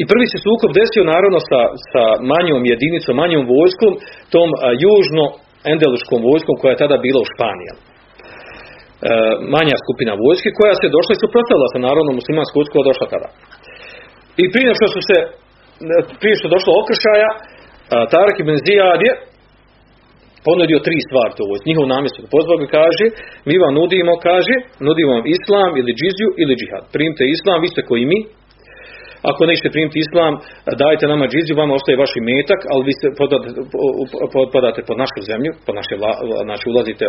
I 0.00 0.02
prvi 0.10 0.26
se 0.32 0.38
sukob 0.44 0.70
desio 0.80 1.02
naravno 1.14 1.38
sa, 1.50 1.60
sa 1.92 2.04
manjom 2.32 2.62
jedinicom, 2.72 3.12
manjom 3.22 3.42
vojskom, 3.54 3.92
tom 4.34 4.48
južno 4.84 5.24
endeluškom 5.72 6.18
vojskom 6.28 6.54
koja 6.60 6.70
je 6.72 6.82
tada 6.84 6.96
bila 7.06 7.18
u 7.22 7.30
Španiji. 7.32 7.70
E, 9.00 9.10
manja 9.56 9.76
skupina 9.84 10.12
vojske 10.24 10.50
koja 10.58 10.74
se 10.80 10.94
došla 10.96 11.12
i 11.14 11.22
suprotstavila 11.24 11.68
sa 11.72 11.78
narodnom 11.88 12.14
muslimanskom 12.20 12.56
vojskom 12.58 12.74
koja 12.76 12.90
došla 12.90 13.06
tada. 13.14 13.28
I 14.42 14.44
prije 14.54 14.70
što 14.78 14.86
su 14.94 15.00
se 15.08 15.16
prije 16.20 16.34
što 16.40 16.54
došlo 16.54 16.70
okršaja, 16.82 17.30
Tarak 18.14 18.36
ibn 18.38 18.54
Zijad 18.64 19.00
je 19.08 19.12
ponudio 20.48 20.84
tri 20.86 20.98
stvari 21.06 21.32
to 21.36 21.42
vojsku. 21.50 21.68
Njihov 21.70 21.86
namjesnik 21.94 22.26
pozvao 22.34 22.72
kaže, 22.78 23.06
mi 23.48 23.54
vam 23.62 23.72
nudimo, 23.80 24.12
kaže, 24.28 24.54
nudimo 24.86 25.10
vam 25.16 25.26
islam 25.36 25.70
ili 25.80 25.96
džiziju 26.00 26.30
ili 26.42 26.58
džihad. 26.60 26.84
Primite 26.94 27.22
islam, 27.36 27.58
vi 27.64 27.68
ste 27.72 27.80
koji 27.90 28.04
mi, 28.12 28.18
ako 29.30 29.40
nećete 29.48 29.74
primiti 29.74 29.98
islam, 30.06 30.32
dajte 30.82 31.04
nama 31.12 31.24
džiziju, 31.32 31.60
vama 31.62 31.74
ostaje 31.78 32.02
vaš 32.04 32.12
imetak, 32.22 32.60
ali 32.70 32.82
vi 32.88 32.94
se 33.00 33.06
podate 34.54 34.80
pod 34.88 34.96
našu 35.02 35.20
zemlju, 35.30 35.52
pod 35.66 35.74
naše, 35.80 35.94
znači 36.48 36.64
ulazite 36.72 37.04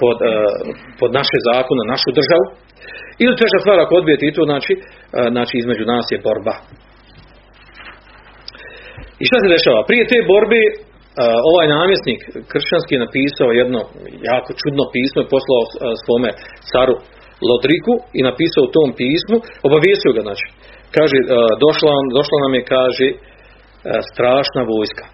pod, 0.00 0.18
pod 1.00 1.10
naše 1.18 1.36
zakone, 1.48 1.82
našu 1.94 2.10
državu. 2.18 2.46
Ili 3.22 3.38
treća 3.38 3.58
stvar, 3.60 3.78
ako 3.80 3.94
odbijete 4.00 4.24
i 4.26 4.34
to, 4.36 4.42
znači, 4.50 4.72
znači 5.34 5.54
između 5.58 5.84
nas 5.92 6.06
je 6.12 6.22
borba. 6.26 6.54
I 9.22 9.24
šta 9.28 9.36
se 9.40 9.54
dešava? 9.56 9.80
Prije 9.88 10.04
te 10.10 10.18
borbe 10.32 10.62
ovaj 11.50 11.66
namjesnik 11.76 12.20
kršćanski 12.52 12.94
je 12.94 13.04
napisao 13.06 13.50
jedno 13.60 13.80
jako 14.30 14.50
čudno 14.60 14.82
pismo 14.94 15.18
i 15.22 15.32
poslao 15.34 15.62
svome 16.04 16.30
caru 16.70 16.96
Lodriku 17.48 17.94
i 18.18 18.20
napisao 18.28 18.62
u 18.64 18.72
tom 18.76 18.88
pismu, 19.00 19.36
obavijestio 19.68 20.16
ga 20.16 20.22
znači. 20.28 20.46
Kaže, 20.96 21.18
došla, 21.64 21.92
došla 22.18 22.36
nam 22.44 22.54
je, 22.58 22.62
kaže, 22.74 23.08
strašna 24.10 24.62
vojska. 24.72 25.04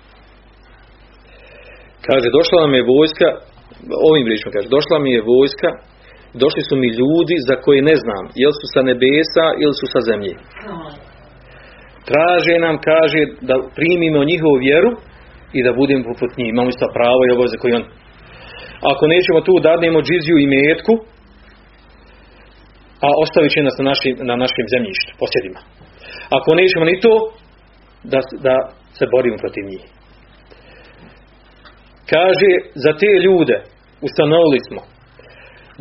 Kaže, 2.07 2.29
došla 2.38 2.59
nam 2.64 2.75
je 2.75 2.88
vojska, 2.95 3.29
ovim 4.11 4.27
riječima 4.29 4.53
kaže, 4.57 4.69
došla 4.77 4.97
mi 5.05 5.11
je 5.17 5.27
vojska, 5.33 5.71
došli 6.43 6.62
su 6.69 6.75
mi 6.83 6.88
ljudi 7.01 7.37
za 7.49 7.55
koje 7.64 7.81
ne 7.91 7.97
znam, 8.03 8.25
jel 8.43 8.53
su 8.61 8.67
sa 8.75 8.81
nebesa 8.91 9.47
ili 9.62 9.75
su 9.81 9.87
sa 9.95 10.01
zemlje. 10.09 10.35
Traže 12.09 12.55
nam, 12.67 12.77
kaže, 12.91 13.21
da 13.49 13.55
primimo 13.79 14.31
njihovu 14.31 14.57
vjeru 14.67 14.91
i 15.57 15.61
da 15.67 15.73
budemo 15.81 16.03
poput 16.11 16.31
njih. 16.38 16.49
Imamo 16.51 16.69
isto 16.75 16.87
pravo 16.97 17.21
i 17.25 17.33
obaveze 17.35 17.57
koji 17.62 17.73
on. 17.81 17.85
Ako 18.93 19.05
nećemo 19.14 19.41
tu 19.49 19.55
dadnemo 19.69 19.99
džiziju 20.09 20.37
i 20.41 20.51
metku, 20.57 20.95
a 23.07 23.09
ostavit 23.23 23.51
će 23.55 23.61
nas 23.69 23.77
na 23.81 23.85
našim, 23.91 24.15
na 24.31 24.37
našim 24.45 24.67
zemljištu, 24.75 25.11
posjedima. 25.23 25.61
Ako 26.37 26.49
nećemo 26.61 26.85
ni 26.91 26.97
to, 27.05 27.15
da, 28.13 28.21
da 28.47 28.55
se 28.99 29.05
borimo 29.15 29.37
protiv 29.45 29.65
njih. 29.71 29.85
Kaže, 32.13 32.51
za 32.85 32.93
te 33.01 33.11
ljude 33.27 33.57
ustanovili 34.07 34.61
smo 34.69 34.81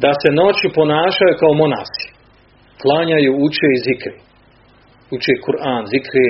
da 0.03 0.11
se 0.21 0.29
noću 0.41 0.67
ponašaju 0.79 1.39
kao 1.41 1.53
monasi. 1.63 2.05
Klanjaju, 2.81 3.31
uče 3.45 3.67
i 3.73 3.83
zikri. 3.87 4.17
Uče 5.15 5.33
Kur'an, 5.45 5.83
zikri, 5.93 6.27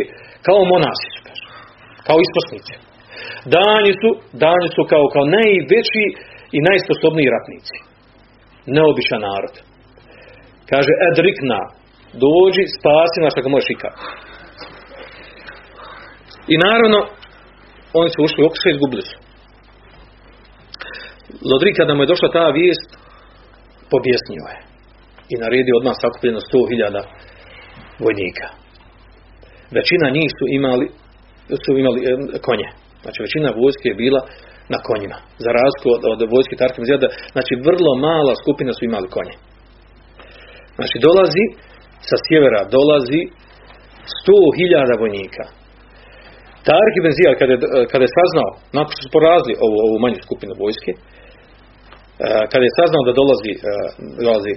kao 0.47 0.62
monasi 0.73 1.08
su, 1.13 1.19
kaže. 1.28 1.45
Kao 2.08 2.17
isposnici. 2.26 2.73
Danji 3.56 3.93
su, 4.02 4.10
danji 4.43 4.69
su 4.76 4.82
kao, 4.91 5.06
kao 5.13 5.26
najveći 5.38 6.04
i 6.58 6.60
najsposobniji 6.69 7.34
ratnici. 7.36 7.78
Neobičan 8.76 9.21
narod. 9.28 9.56
Kaže, 10.71 10.91
edrikna, 11.10 11.60
dođi, 12.25 12.63
spasi 12.77 13.17
nas 13.25 13.38
ako 13.38 13.49
možeš 13.49 13.69
ikad. 13.69 13.93
I 16.53 16.56
naravno, 16.65 16.99
oni 17.99 18.10
su 18.10 18.19
ušli 18.23 18.43
u 18.43 18.47
okršaj 18.49 18.71
i 18.71 18.75
izgubili 18.75 19.03
su. 19.10 19.15
Lodri, 21.49 21.71
kada 21.80 21.93
mu 21.93 22.03
je 22.03 22.12
došla 22.13 22.30
ta 22.38 22.45
vijest, 22.60 22.89
pobjesnio 23.91 24.45
je. 24.53 24.58
I 25.34 25.36
naredio 25.43 25.77
odmah 25.80 25.95
sakupljeno 26.01 26.39
100.000 26.39 27.03
vojnika. 28.06 28.47
Većina 29.77 30.15
njih 30.17 30.30
su 30.38 30.45
imali, 30.60 30.86
su 31.63 31.71
imali 31.84 31.99
e, 32.01 32.12
konje. 32.47 32.69
Znači 33.03 33.19
većina 33.25 33.49
vojske 33.62 33.88
je 33.89 33.99
bila 34.03 34.21
na 34.73 34.80
konjima. 34.89 35.17
Za 35.45 35.51
razliku 35.60 35.88
od, 35.95 36.01
od 36.13 36.19
vojske 36.36 36.56
Tarkim 36.62 36.84
Zijada, 36.86 37.08
znači 37.36 37.53
vrlo 37.67 37.91
mala 38.08 38.34
skupina 38.43 38.71
su 38.73 38.82
imali 38.86 39.08
konje. 39.17 39.36
Znači 40.77 40.95
dolazi 41.07 41.45
sa 42.09 42.15
sjevera 42.25 42.61
dolazi 42.77 43.21
100.000 44.23 44.99
vojnika. 45.03 45.43
Tarik 46.69 46.95
ibn 46.97 47.11
Zijad 47.17 47.35
kada 47.41 47.53
kada 47.91 48.03
je 48.05 48.15
saznao, 48.19 48.49
nakon 48.77 48.91
što 48.93 49.01
su 49.05 49.15
porazili 49.17 49.55
ovu, 49.65 49.77
ovu 49.87 49.97
manju 50.03 50.19
skupinu 50.27 50.53
vojske, 50.63 50.91
kada 52.51 52.63
je 52.67 52.77
saznao 52.79 53.03
da 53.07 53.19
dolazi, 53.21 53.53
dolazi 54.27 54.51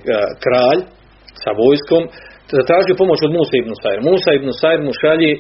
kralj 0.45 0.81
sa 1.43 1.51
vojskom, 1.63 2.03
zatražio 2.59 3.01
pomoć 3.03 3.19
od 3.27 3.33
Musa 3.37 3.55
ibn 3.59 3.73
Sajr. 3.83 3.99
Musa 4.11 4.31
ibn 4.35 4.49
Sajr 4.61 4.81
mu 4.87 4.93
šalje 5.03 5.33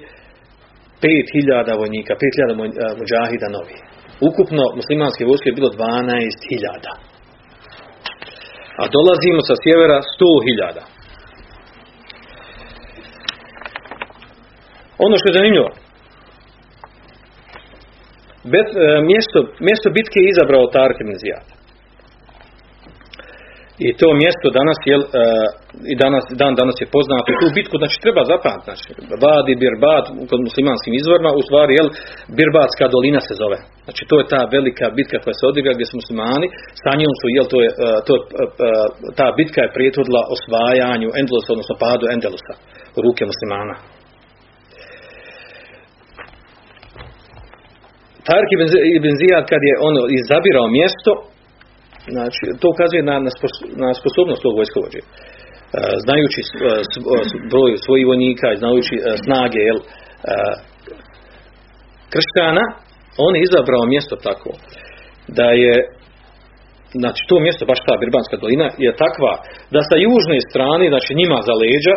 5000 1.02 1.80
vojnika, 1.82 2.12
5000 2.14 3.00
muđahida 3.00 3.48
novi. 3.56 3.76
Ukupno 4.28 4.64
muslimanske 4.78 5.22
vojske 5.30 5.46
je 5.48 5.58
bilo 5.58 5.70
12.000. 5.70 7.09
A 8.76 8.84
dolazimo 8.96 9.40
sa 9.48 9.54
sjevera 9.62 9.98
100.000. 9.98 10.80
Ono 14.98 15.14
što 15.18 15.28
je 15.28 15.38
zanimljivo, 15.38 15.70
Bet, 18.44 18.68
mjesto, 19.10 19.38
mjesto 19.66 19.90
bitke 19.90 20.18
je 20.20 20.30
izabrao 20.32 20.66
Tark 20.66 20.96
ibn. 21.00 21.14
I 23.86 23.88
to 24.00 24.08
mjesto 24.22 24.46
danas 24.60 24.78
je 24.90 24.96
i 25.92 25.94
danas 26.04 26.24
dan 26.42 26.52
danas 26.60 26.76
je 26.82 26.92
poznato 26.96 27.30
tu 27.40 27.46
bitku 27.58 27.74
znači 27.82 27.96
treba 28.04 28.22
zapamtiti 28.32 28.66
znači 28.68 28.86
Vadi 29.24 29.54
Birbat 29.62 30.04
kod 30.30 30.40
muslimanskim 30.48 30.94
izvorima 31.00 31.30
u 31.40 31.42
stvari 31.46 31.72
jel 31.78 31.88
Birbatska 32.38 32.84
dolina 32.94 33.20
se 33.28 33.34
zove. 33.42 33.58
Znači 33.86 34.02
to 34.10 34.14
je 34.20 34.30
ta 34.32 34.40
velika 34.56 34.86
bitka 34.98 35.16
koja 35.24 35.34
se 35.38 35.44
odigra 35.50 35.72
gdje 35.74 35.86
su 35.90 35.94
muslimani 36.02 36.46
sa 36.82 36.90
njom 37.00 37.14
su 37.20 37.26
jel 37.36 37.46
to 37.52 37.58
je 37.64 37.70
to 38.06 38.12
je, 38.16 38.22
ta 39.18 39.26
bitka 39.38 39.60
je 39.62 39.74
prijetvodila 39.76 40.22
osvajanju 40.34 41.08
Endelusa 41.20 41.50
odnosno 41.54 41.74
padu 41.84 42.04
Endelusa 42.14 42.54
u 42.96 42.98
ruke 43.06 43.22
muslimana. 43.32 43.74
Tarik 48.28 48.50
ibn 48.98 49.12
kad 49.50 49.60
je 49.68 49.74
ono 49.88 50.02
izabirao 50.20 50.66
mjesto, 50.78 51.10
znači 52.16 52.42
to 52.60 52.66
ukazuje 52.74 53.02
na, 53.10 53.16
na, 53.26 53.30
spos- 53.36 53.64
na 53.84 53.90
sposobnost 54.00 54.42
tog 54.42 54.54
vojskovođe. 54.60 55.00
E, 55.00 55.06
Znajući 56.04 56.40
e, 56.44 56.48
e, 56.48 57.22
broj 57.52 57.72
svojih 57.84 58.06
vojnika, 58.10 58.46
i 58.52 58.60
znajući 58.62 58.94
snage 59.24 59.60
jel, 59.68 59.80
kršćana, 62.12 62.64
on 63.26 63.32
je 63.36 63.42
izabrao 63.48 63.84
mjesto 63.94 64.14
tako 64.28 64.50
da 65.38 65.46
je 65.64 65.74
znači 67.02 67.20
to 67.28 67.36
mjesto, 67.46 67.62
baš 67.72 67.80
ta 67.86 67.94
Birbanska 68.02 68.36
dolina, 68.42 68.66
je 68.84 69.00
takva 69.04 69.32
da 69.74 69.80
sa 69.90 69.96
južne 70.06 70.38
strane, 70.48 70.84
znači 70.92 71.18
njima 71.20 71.38
za 71.48 71.54
leđa, 71.62 71.94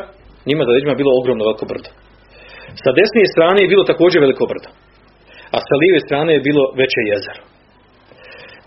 njima 0.49 0.63
za 0.67 0.71
leđima 0.75 0.99
bilo 1.01 1.11
ogromno 1.19 1.43
veliko 1.47 1.65
brdo. 1.71 1.89
Sa 2.83 2.91
desne 2.99 3.23
strane 3.33 3.59
je 3.61 3.71
bilo 3.73 3.83
također 3.91 4.19
veliko 4.25 4.45
brdo. 4.51 4.69
A 5.55 5.57
sa 5.67 5.75
lijeve 5.81 5.99
strane 6.07 6.31
je 6.33 6.45
bilo 6.49 6.63
veće 6.79 7.01
jezero. 7.11 7.43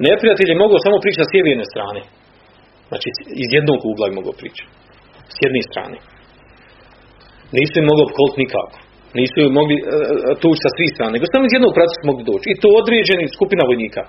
Neprijatelj 0.05 0.51
je 0.51 0.63
mogao 0.65 0.79
samo 0.87 0.97
pričati 1.03 1.23
sa 1.23 1.31
sjeverne 1.31 1.67
strane. 1.73 2.01
Znači 2.91 3.09
iz 3.45 3.51
jednog 3.57 3.81
ugla 3.91 4.05
je 4.07 4.19
mogao 4.19 4.35
pričati. 4.41 4.73
S 5.35 5.37
jedne 5.45 5.63
strane. 5.71 5.97
Nisu 7.57 7.75
im 7.79 7.87
mogli 7.91 8.03
opkoliti 8.07 8.43
nikako. 8.45 8.77
Nisu 9.19 9.37
im 9.41 9.53
mogli 9.61 9.77
uh, 9.81 9.87
tući 10.43 10.61
sa 10.65 10.71
svih 10.77 10.91
strana, 10.95 11.13
nego 11.15 11.25
samo 11.27 11.45
iz 11.47 11.55
jednog 11.57 11.73
pravca 11.77 11.95
su 11.97 12.05
mogli 12.11 12.25
doći. 12.31 12.47
I 12.51 12.59
to 12.63 12.69
određeni 12.81 13.35
skupina 13.37 13.63
vojnika. 13.71 14.03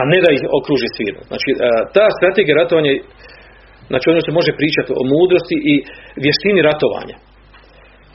A 0.00 0.02
ne 0.12 0.18
da 0.24 0.30
ih 0.32 0.42
okruži 0.58 0.88
svijet. 0.96 1.16
Znači, 1.30 1.48
ta 1.96 2.06
strategija 2.18 2.54
ratovanja, 2.60 2.92
znači 3.90 4.06
ono 4.12 4.20
se 4.26 4.38
može 4.38 4.52
pričati 4.60 4.90
o 5.00 5.02
mudrosti 5.12 5.56
i 5.72 5.74
vještini 6.24 6.60
ratovanja. 6.70 7.16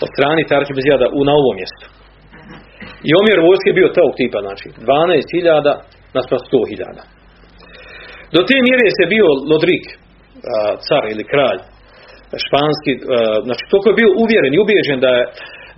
Od 0.04 0.10
strani 0.14 0.50
Tarki 0.52 0.74
Bezijada 0.78 1.08
u 1.20 1.22
na 1.28 1.34
ovom 1.42 1.56
mjestu. 1.60 1.86
I 3.08 3.10
omjer 3.20 3.38
vojske 3.48 3.68
je 3.70 3.80
bio 3.80 3.96
tog 4.00 4.10
tipa, 4.20 4.40
znači 4.48 4.68
12.000 4.70 6.03
naspram 6.18 6.40
100.000. 6.50 7.24
Do 8.36 8.40
te 8.48 8.56
mjere 8.68 8.88
se 8.98 9.06
bio 9.16 9.28
Lodrik, 9.52 9.86
car 10.88 11.04
ili 11.14 11.24
kralj, 11.32 11.60
španski, 12.46 12.94
znači 13.48 13.64
toliko 13.70 13.88
je 13.90 14.00
bio 14.02 14.10
uvjeren 14.24 14.52
i 14.54 14.62
ubijeđen 14.64 15.00
da, 15.06 15.12
je, 15.18 15.24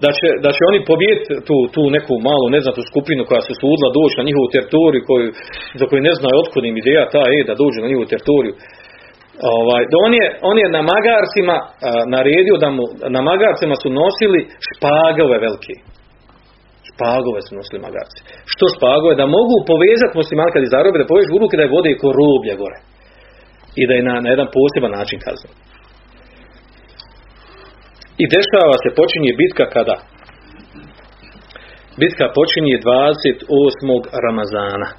da, 0.04 0.10
će, 0.18 0.28
da 0.46 0.50
će 0.56 0.62
oni 0.72 0.80
pobijediti 0.92 1.30
tu, 1.48 1.58
tu 1.76 1.82
neku 1.98 2.14
malu 2.28 2.48
neznatu 2.56 2.82
skupinu 2.92 3.22
koja 3.30 3.42
se 3.48 3.54
sudila 3.62 3.90
doći 4.00 4.16
na 4.18 4.28
njihovu 4.28 4.48
teritoriju 4.54 5.02
koju, 5.10 5.28
za 5.80 5.86
koju 5.88 6.02
ne 6.10 6.14
znaju 6.20 6.40
otkud 6.44 6.64
im 6.66 6.78
ideja 6.84 7.04
ta 7.16 7.24
je 7.34 7.48
da 7.50 7.60
dođu 7.62 7.78
na 7.80 7.90
njihovu 7.90 8.12
teritoriju. 8.14 8.54
Ovaj, 9.58 9.84
da 9.92 9.96
on, 10.06 10.12
je, 10.20 10.26
on 10.50 10.56
je 10.62 10.68
na 10.78 10.82
magarcima 10.94 11.56
naredio 12.16 12.56
da 12.64 12.70
mu, 12.76 12.84
na 13.16 13.22
magarcima 13.30 13.76
su 13.82 13.88
nosili 14.02 14.40
špagove 14.68 15.36
velike 15.46 15.76
špagove 16.96 17.40
su 17.46 17.52
nosili 17.60 17.80
magarci. 17.88 18.20
Što 18.54 18.66
špagove? 18.76 19.14
Da 19.22 19.26
mogu 19.38 19.56
povezati 19.72 20.18
muslimani 20.22 20.52
kad 20.54 20.62
je 20.64 20.74
zarobe, 20.76 20.98
da 21.00 21.12
povežu 21.12 21.32
u 21.36 21.42
ruke 21.42 21.58
da 21.58 21.64
je 21.64 21.76
vode 21.76 21.92
ko 22.02 22.08
rublje 22.20 22.54
gore. 22.62 22.80
I 23.80 23.82
da 23.88 23.94
je 23.96 24.04
na, 24.10 24.16
na 24.24 24.30
jedan 24.34 24.48
poseban 24.58 24.94
način 25.00 25.20
kazan. 25.26 25.52
I 28.22 28.24
dešava 28.36 28.76
se, 28.84 28.90
počinje 29.00 29.32
bitka 29.42 29.66
kada? 29.76 29.98
Bitka 32.02 32.26
počinje 32.38 32.76
28. 32.80 34.04
Ramazana. 34.26 34.90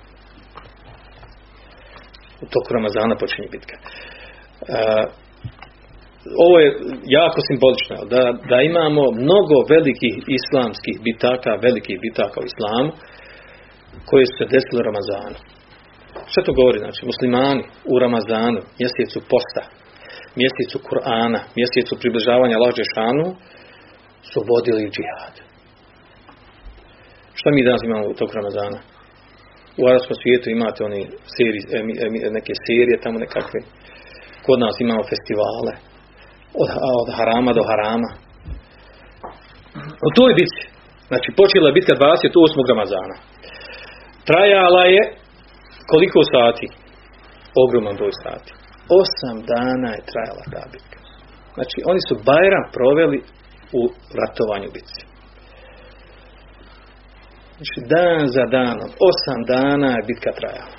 U 2.43 2.45
toku 2.53 2.69
Ramazana 2.79 3.15
počinje 3.23 3.49
bitka. 3.55 3.77
E, 3.77 3.87
ovo 6.45 6.57
je 6.65 6.69
jako 7.19 7.39
simbolično, 7.49 7.97
da, 8.13 8.23
da 8.51 8.59
imamo 8.71 9.03
mnogo 9.25 9.57
velikih 9.75 10.15
islamskih 10.39 10.97
bitaka, 11.07 11.51
velikih 11.67 11.97
bitaka 12.07 12.37
u 12.41 12.49
islamu, 12.53 12.91
koje 14.09 14.25
su 14.27 14.35
se 14.39 14.45
desile 14.55 14.79
u 14.81 14.89
Ramazanu. 14.91 15.39
Šta 16.31 16.41
to 16.47 16.53
govori? 16.61 16.79
Znači, 16.85 17.01
muslimani 17.13 17.63
u 17.93 17.95
Ramazanu, 18.05 18.61
mjesecu 18.81 19.19
posta, 19.33 19.63
mjesecu 20.41 20.77
Kur'ana, 20.89 21.41
mjesecu 21.59 21.93
približavanja 22.01 22.63
lađe 22.65 22.85
šanu, 22.95 23.27
su 24.31 24.39
vodili 24.51 24.91
džihad. 24.95 25.35
Šta 27.39 27.49
mi 27.51 27.67
danas 27.69 27.83
imamo 27.85 28.07
u 28.09 28.19
tog 28.21 28.31
Ramazana? 28.39 28.81
U 29.81 29.83
arabskom 29.91 30.17
svijetu 30.23 30.47
imate 30.51 30.85
oni 30.89 31.01
emi, 32.07 32.19
neke 32.39 32.53
serije 32.67 32.97
tamo 33.05 33.19
nekakve. 33.25 33.61
Kod 34.47 34.59
nas 34.65 34.77
imamo 34.81 35.03
festivale, 35.13 35.73
od, 36.63 36.69
od 37.03 37.09
harama 37.17 37.53
do 37.59 37.63
harama. 37.71 38.11
U 40.07 40.09
toj 40.19 40.33
bitci, 40.41 40.65
znači 41.11 41.29
počela 41.41 41.69
je 41.69 41.77
bitka 41.79 41.95
28. 41.95 42.69
Ramazana. 42.73 43.17
Trajala 44.29 44.85
je 44.95 45.03
koliko 45.93 46.21
sati? 46.35 46.67
Ogroman 47.65 47.97
broj 47.97 48.15
sati. 48.25 48.51
Osam 49.01 49.37
dana 49.53 49.89
je 49.97 50.07
trajala 50.11 50.45
ta 50.53 50.63
bitka. 50.73 50.99
Znači 51.57 51.77
oni 51.91 52.01
su 52.09 52.15
Bajram 52.29 52.67
proveli 52.77 53.19
u 53.81 53.83
ratovanju 54.21 54.69
bitci. 54.77 55.03
Znači 57.57 57.79
dan 57.95 58.23
za 58.37 58.45
danom, 58.59 58.91
osam 59.11 59.41
dana 59.55 59.91
je 59.97 60.07
bitka 60.11 60.31
trajala. 60.41 60.77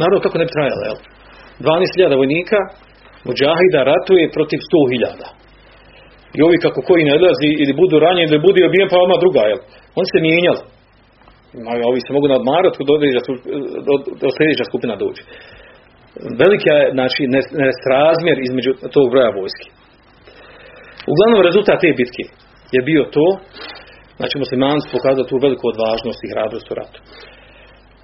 Naravno 0.00 0.20
tako 0.24 0.38
ne 0.38 0.44
bi 0.44 0.56
trajala, 0.56 0.84
jel? 0.88 0.98
12.000 1.60 2.16
vojnika, 2.22 2.58
Muđahida 3.26 3.80
ratuje 3.92 4.34
protiv 4.36 4.60
100.000. 4.70 5.26
I 6.36 6.38
ovi 6.46 6.56
kako 6.64 6.80
koji 6.88 7.02
ne 7.08 7.16
odlazi 7.18 7.50
ili 7.62 7.78
budu 7.80 7.94
ranjeni 8.04 8.28
ili 8.30 8.46
budu 8.46 8.58
obijen 8.68 8.88
pa 8.90 8.96
odmah 9.04 9.18
druga, 9.24 9.42
jel? 9.50 9.60
Oni 9.98 10.08
se 10.12 10.18
mijenjali. 10.26 10.62
Imaju, 11.60 11.80
ovi 11.90 12.00
se 12.06 12.10
mogu 12.16 12.26
nadmarati 12.34 12.78
kod 12.78 12.88
određa, 12.96 13.20
do 14.22 14.28
sljedeća 14.36 14.64
skupina 14.70 14.94
dođe. 15.02 15.22
Veliki 16.42 16.68
je, 16.72 16.78
znači, 16.96 17.20
nesrazmjer 17.62 18.36
između 18.48 18.70
tog 18.94 19.06
broja 19.12 19.30
vojski. 19.38 19.68
Uglavnom, 21.12 21.40
rezultat 21.48 21.78
te 21.82 21.90
bitke 22.00 22.24
je 22.76 22.80
bio 22.90 23.02
to, 23.16 23.26
znači 24.18 24.34
muslimani 24.44 24.80
su 24.82 24.88
pokazali 24.96 25.28
tu 25.30 25.36
veliku 25.46 25.64
odvažnost 25.72 26.20
i 26.22 26.30
hrabrost 26.32 26.66
u 26.70 26.74
ratu. 26.80 26.98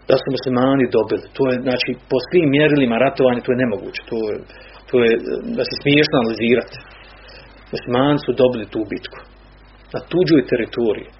Da 0.08 0.14
su 0.20 0.26
muslimani 0.36 0.94
dobili. 0.96 1.24
To 1.36 1.42
je, 1.50 1.54
znači, 1.68 1.90
po 2.10 2.18
svim 2.26 2.46
mjerilima 2.56 2.96
ratovanja 3.04 3.40
to 3.44 3.50
je 3.52 3.62
nemoguće. 3.64 4.00
To 4.10 4.16
je, 4.26 4.34
to 4.90 4.96
je 5.04 5.10
da 5.58 5.62
se 5.68 5.74
smiješno 5.82 6.16
analizirati. 6.18 6.76
Muslimani 7.74 8.18
su 8.24 8.30
dobili 8.42 8.66
tu 8.74 8.80
bitku. 8.92 9.18
Na 9.94 10.00
tuđoj 10.10 10.42
teritoriji. 10.50 11.10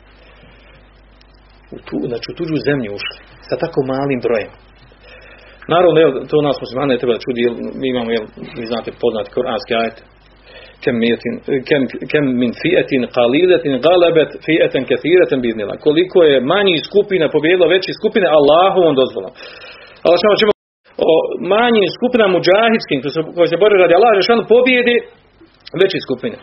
U 1.75 1.79
tu, 1.87 1.97
znači 2.11 2.27
u 2.31 2.37
tuđu 2.39 2.57
zemlju 2.69 2.91
ušli. 2.99 3.19
Sa 3.49 3.55
tako 3.63 3.79
malim 3.93 4.21
brojem. 4.27 4.53
Naravno, 5.73 5.99
evo, 6.05 6.13
to 6.31 6.37
nas 6.47 6.57
muslimani 6.65 6.93
ne 6.93 7.01
treba 7.01 7.15
da 7.17 7.25
čudi, 7.25 7.43
mi 7.81 7.87
imamo, 7.89 8.11
jel, 8.17 8.27
vi 8.59 8.67
znate, 8.73 8.89
poznati 9.03 9.35
koranski 9.37 9.73
ajte. 9.85 10.03
Kem, 10.83 10.97
mijetin, 11.05 11.35
kem, 11.69 11.83
kem 12.13 12.25
min 12.43 12.53
fijetin 12.63 13.03
qaliletin 13.17 13.75
galebet 13.87 14.31
fijetan 14.47 14.85
kathiratan 14.91 15.41
biznila. 15.47 15.75
Koliko 15.87 16.19
je 16.31 16.47
manji 16.53 16.77
skupina 16.89 17.27
pobjedila 17.35 17.67
veći 17.75 17.91
skupine 18.01 18.27
Allahovom 18.39 18.95
dozvolom. 19.01 19.33
Ali 20.07 20.17
što 20.21 20.39
ćemo 20.41 20.54
o 21.11 21.13
manjim 21.53 21.87
skupinama 21.97 22.35
muđahidskim 22.37 22.99
koji 23.37 23.49
se, 23.51 23.63
bore 23.63 23.75
radi 23.83 23.95
Allah, 23.97 24.13
Žešanu 24.21 24.51
pobjede 24.55 24.97
veće 25.81 25.99
skupine. 26.07 26.39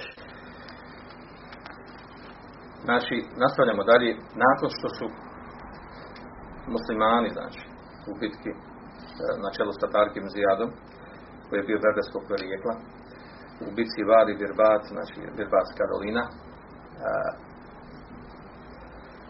Znači, 2.88 3.16
nastavljamo 3.44 3.84
dalje, 3.92 4.12
nakon 4.46 4.70
što 4.78 4.88
su 4.98 5.06
muslimani, 6.76 7.30
znači, 7.38 7.62
u 8.10 8.12
bitki 8.22 8.52
na 9.44 9.50
čelu 9.56 9.72
sa 9.74 9.88
Tarkim 9.96 10.26
Zijadom, 10.34 10.70
koji 11.48 11.58
je 11.60 11.68
bio 11.70 11.84
berberskog 11.86 12.24
porijekla, 12.32 12.74
u 13.66 13.70
bitci 13.78 14.02
Vadi 14.10 14.34
Birbat, 14.42 14.84
znači 14.94 15.18
Birbatska 15.38 15.84
dolina, 15.92 16.24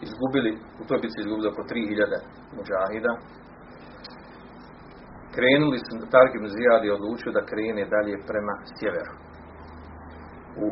izgubili, 0.06 0.50
u 0.80 0.82
toj 0.88 0.98
bitci 1.02 1.18
izgubili 1.20 1.48
oko 1.52 1.62
3000 1.62 2.56
muđahida, 2.56 3.12
krenuli 5.34 5.78
su, 5.86 5.92
Tarkim 6.14 6.44
Zijad 6.54 6.82
je 6.84 6.96
odlučio 6.98 7.30
da 7.36 7.48
krene 7.50 7.84
dalje 7.94 8.16
prema 8.30 8.54
sjeveru 8.76 9.14
u 10.64 10.66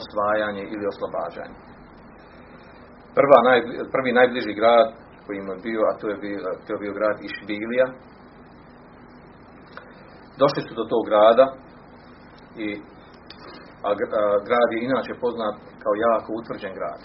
osvajanje 0.00 0.64
ili 0.74 0.84
oslobađanje. 0.92 1.56
Prva, 3.16 3.38
naj, 3.48 3.60
prvi 3.94 4.10
najbliži 4.20 4.52
grad 4.60 4.88
koji 5.24 5.36
im 5.38 5.48
je 5.52 5.58
bio, 5.68 5.80
a 5.88 5.92
to 6.00 6.06
je 6.12 6.16
bio, 6.24 6.38
to 6.64 6.68
je 6.72 6.78
bio 6.84 6.92
grad 6.98 7.16
Išbilija. 7.28 7.86
Došli 10.42 10.62
su 10.66 10.72
do 10.80 10.84
tog 10.92 11.02
grada 11.10 11.46
i 12.66 12.68
a, 13.88 13.90
a, 13.90 13.94
grad 14.48 14.68
je 14.72 14.84
inače 14.88 15.22
poznat 15.24 15.54
kao 15.82 15.94
jako 16.06 16.28
utvrđen 16.40 16.74
grad. 16.78 17.00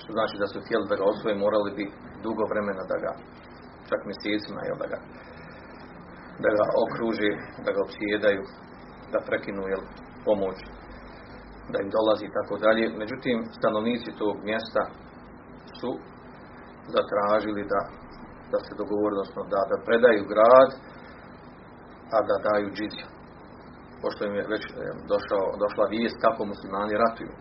Što 0.00 0.10
znači 0.16 0.36
da 0.42 0.46
su 0.52 0.58
htjeli 0.64 0.84
da 0.90 0.96
ga 1.00 1.04
osvoje, 1.12 1.42
morali 1.44 1.70
bi 1.78 1.84
dugo 2.24 2.42
vremena 2.52 2.84
da 2.92 2.96
ga 3.04 3.12
čak 3.90 4.00
mjesecima, 4.10 4.60
jel, 4.68 4.76
da 4.82 4.86
ga, 4.92 4.98
da 6.42 6.48
ga 6.56 6.64
da 7.64 7.70
ga 7.74 7.80
opsjedaju, 7.86 8.42
da 9.12 9.26
prekinu 9.28 9.62
jel, 9.72 9.82
pomoć, 10.26 10.58
da 11.72 11.76
im 11.80 11.90
dolazi 11.96 12.24
i 12.26 12.34
tako 12.38 12.54
dalje. 12.64 12.84
Međutim, 13.02 13.36
stanovnici 13.58 14.18
tog 14.20 14.34
mjesta 14.50 14.82
su 15.78 15.90
zatražili 16.96 17.62
da, 17.72 17.82
da 18.52 18.58
se 18.66 18.72
dogovore, 18.80 19.12
odnosno 19.14 19.42
da, 19.54 19.60
da 19.70 19.84
predaju 19.86 20.22
grad, 20.32 20.70
a 22.14 22.18
da 22.28 22.44
daju 22.46 22.68
džiziju. 22.76 23.08
Pošto 24.02 24.20
im 24.24 24.34
je 24.38 24.50
već 24.54 24.64
e, 24.66 24.72
došao, 25.12 25.44
došla 25.64 25.84
vijest 25.94 26.16
kako 26.24 26.50
muslimani 26.52 26.94
ratuju. 27.04 27.32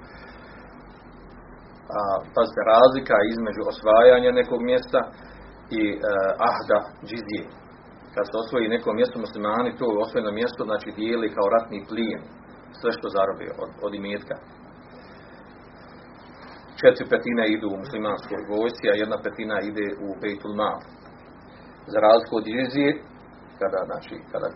A, 1.97 1.99
pazite, 2.35 2.62
razlika 2.73 3.15
između 3.33 3.62
osvajanja 3.71 4.31
nekog 4.41 4.59
mjesta 4.69 4.99
i 5.79 5.82
e, 5.91 5.97
ahda 6.49 6.79
džizije. 7.08 7.45
Kad 8.13 8.23
se 8.27 8.36
osvoji 8.41 8.73
neko 8.75 8.89
mjesto 8.99 9.17
muslimani, 9.25 9.77
to 9.79 9.86
osvojeno 10.03 10.32
mjesto 10.32 10.62
znači 10.69 10.89
dijeli 10.99 11.34
kao 11.36 11.47
ratni 11.55 11.86
plijen 11.89 12.23
sve 12.79 12.91
što 12.97 13.15
zarobi 13.17 13.45
od, 13.63 13.71
od 13.86 13.91
imetka. 14.01 14.36
Četiri 16.82 17.05
petina 17.12 17.43
idu 17.45 17.67
u 17.71 17.82
muslimanskoj 17.84 18.41
vojsci, 18.51 18.86
a 18.89 18.99
jedna 19.03 19.17
petina 19.25 19.58
ide 19.69 19.88
u 20.05 20.08
Bejtul 20.21 20.53
Mal. 20.62 20.77
Za 21.91 21.99
razliku 22.08 22.34
od 22.39 22.45
džizije, 22.49 22.91
kada, 23.62 23.79
znači, 23.89 24.15
kada, 24.32 24.49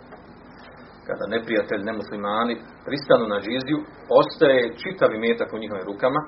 kada 1.08 1.26
neprijatelj, 1.36 1.82
nemuslimani 1.89 2.56
pristanu 2.88 3.26
na 3.34 3.39
džiziju, 3.45 3.80
ostaje 4.21 4.73
čitav 4.82 5.10
imetak 5.13 5.49
u 5.52 5.62
njihovim 5.62 5.86
rukama, 5.91 6.21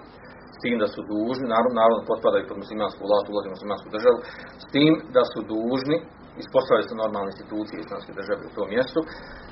s 0.56 0.58
tim 0.64 0.76
da 0.84 0.88
su 0.94 1.02
dužni, 1.14 1.46
naravno, 1.54 1.74
naravno 1.82 2.10
potpadaju 2.12 2.50
pod 2.50 2.58
muslimansku 2.64 3.02
vlast, 3.08 3.26
ulazi 3.28 3.56
muslimansku 3.56 3.88
državu, 3.96 4.18
s 4.64 4.66
tim 4.74 4.94
da 5.16 5.24
su 5.32 5.40
dužni, 5.54 5.98
ispostavljaju 6.44 6.88
se 6.90 7.02
normalne 7.04 7.30
institucije 7.34 7.78
islamske 7.80 8.12
države 8.20 8.42
u 8.46 8.56
tom 8.58 8.68
mjestu, 8.76 9.00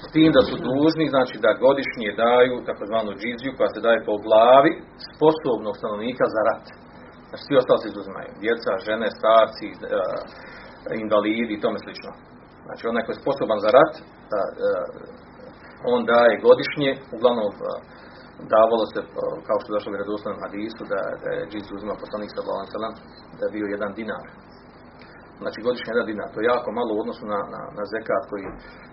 s 0.05 0.07
tim 0.15 0.29
da 0.37 0.41
su 0.49 0.55
dužni, 0.69 1.05
znači 1.15 1.35
da 1.45 1.59
godišnje 1.65 2.09
daju 2.23 2.55
takozvanu 2.69 3.11
džiziju 3.21 3.51
koja 3.57 3.69
se 3.71 3.85
daje 3.87 3.99
po 4.07 4.15
glavi 4.25 4.71
sposobnog 5.11 5.73
stanovnika 5.79 6.25
za 6.35 6.41
rat. 6.47 6.65
Znači 7.27 7.43
svi 7.45 7.55
ostali 7.61 7.79
se 7.81 7.87
izuzimaju. 7.89 8.29
Djeca, 8.43 8.71
žene, 8.87 9.07
starci, 9.19 9.67
e, 9.71 9.77
invalidi 11.03 11.53
i 11.55 11.63
tome 11.63 11.79
slično. 11.85 12.11
Znači 12.65 12.83
onaj 12.91 13.03
koji 13.03 13.13
je 13.15 13.23
sposoban 13.23 13.59
za 13.65 13.69
rat, 13.77 13.93
da, 14.31 14.41
e, 14.45 14.51
on 15.93 15.99
daje 16.13 16.41
godišnje, 16.47 16.91
uglavnom 17.15 17.47
davalo 18.55 18.85
se, 18.93 18.99
kao 19.47 19.57
što 19.59 19.67
je 19.67 19.75
došlo 19.75 19.89
u 19.89 19.95
vjerodostojnom 19.95 20.41
hadisu, 20.45 20.81
da, 20.91 21.01
da 21.23 21.29
je 21.35 21.47
džiziju 21.51 21.75
uzimao 21.75 22.03
poslanik 22.03 22.29
sa 22.31 22.41
da 23.37 23.43
je 23.45 23.53
bio 23.55 23.67
jedan 23.75 23.91
dinar. 23.99 24.25
Znači 25.41 25.63
godišnje 25.65 25.91
jedan 25.91 26.09
dinar. 26.11 26.27
To 26.31 26.37
je 26.39 26.51
jako 26.53 26.69
malo 26.79 26.91
u 26.93 27.01
odnosu 27.03 27.23
na, 27.33 27.39
na, 27.53 27.61
na 27.77 27.83
zekat 27.93 28.23
koji, 28.29 28.47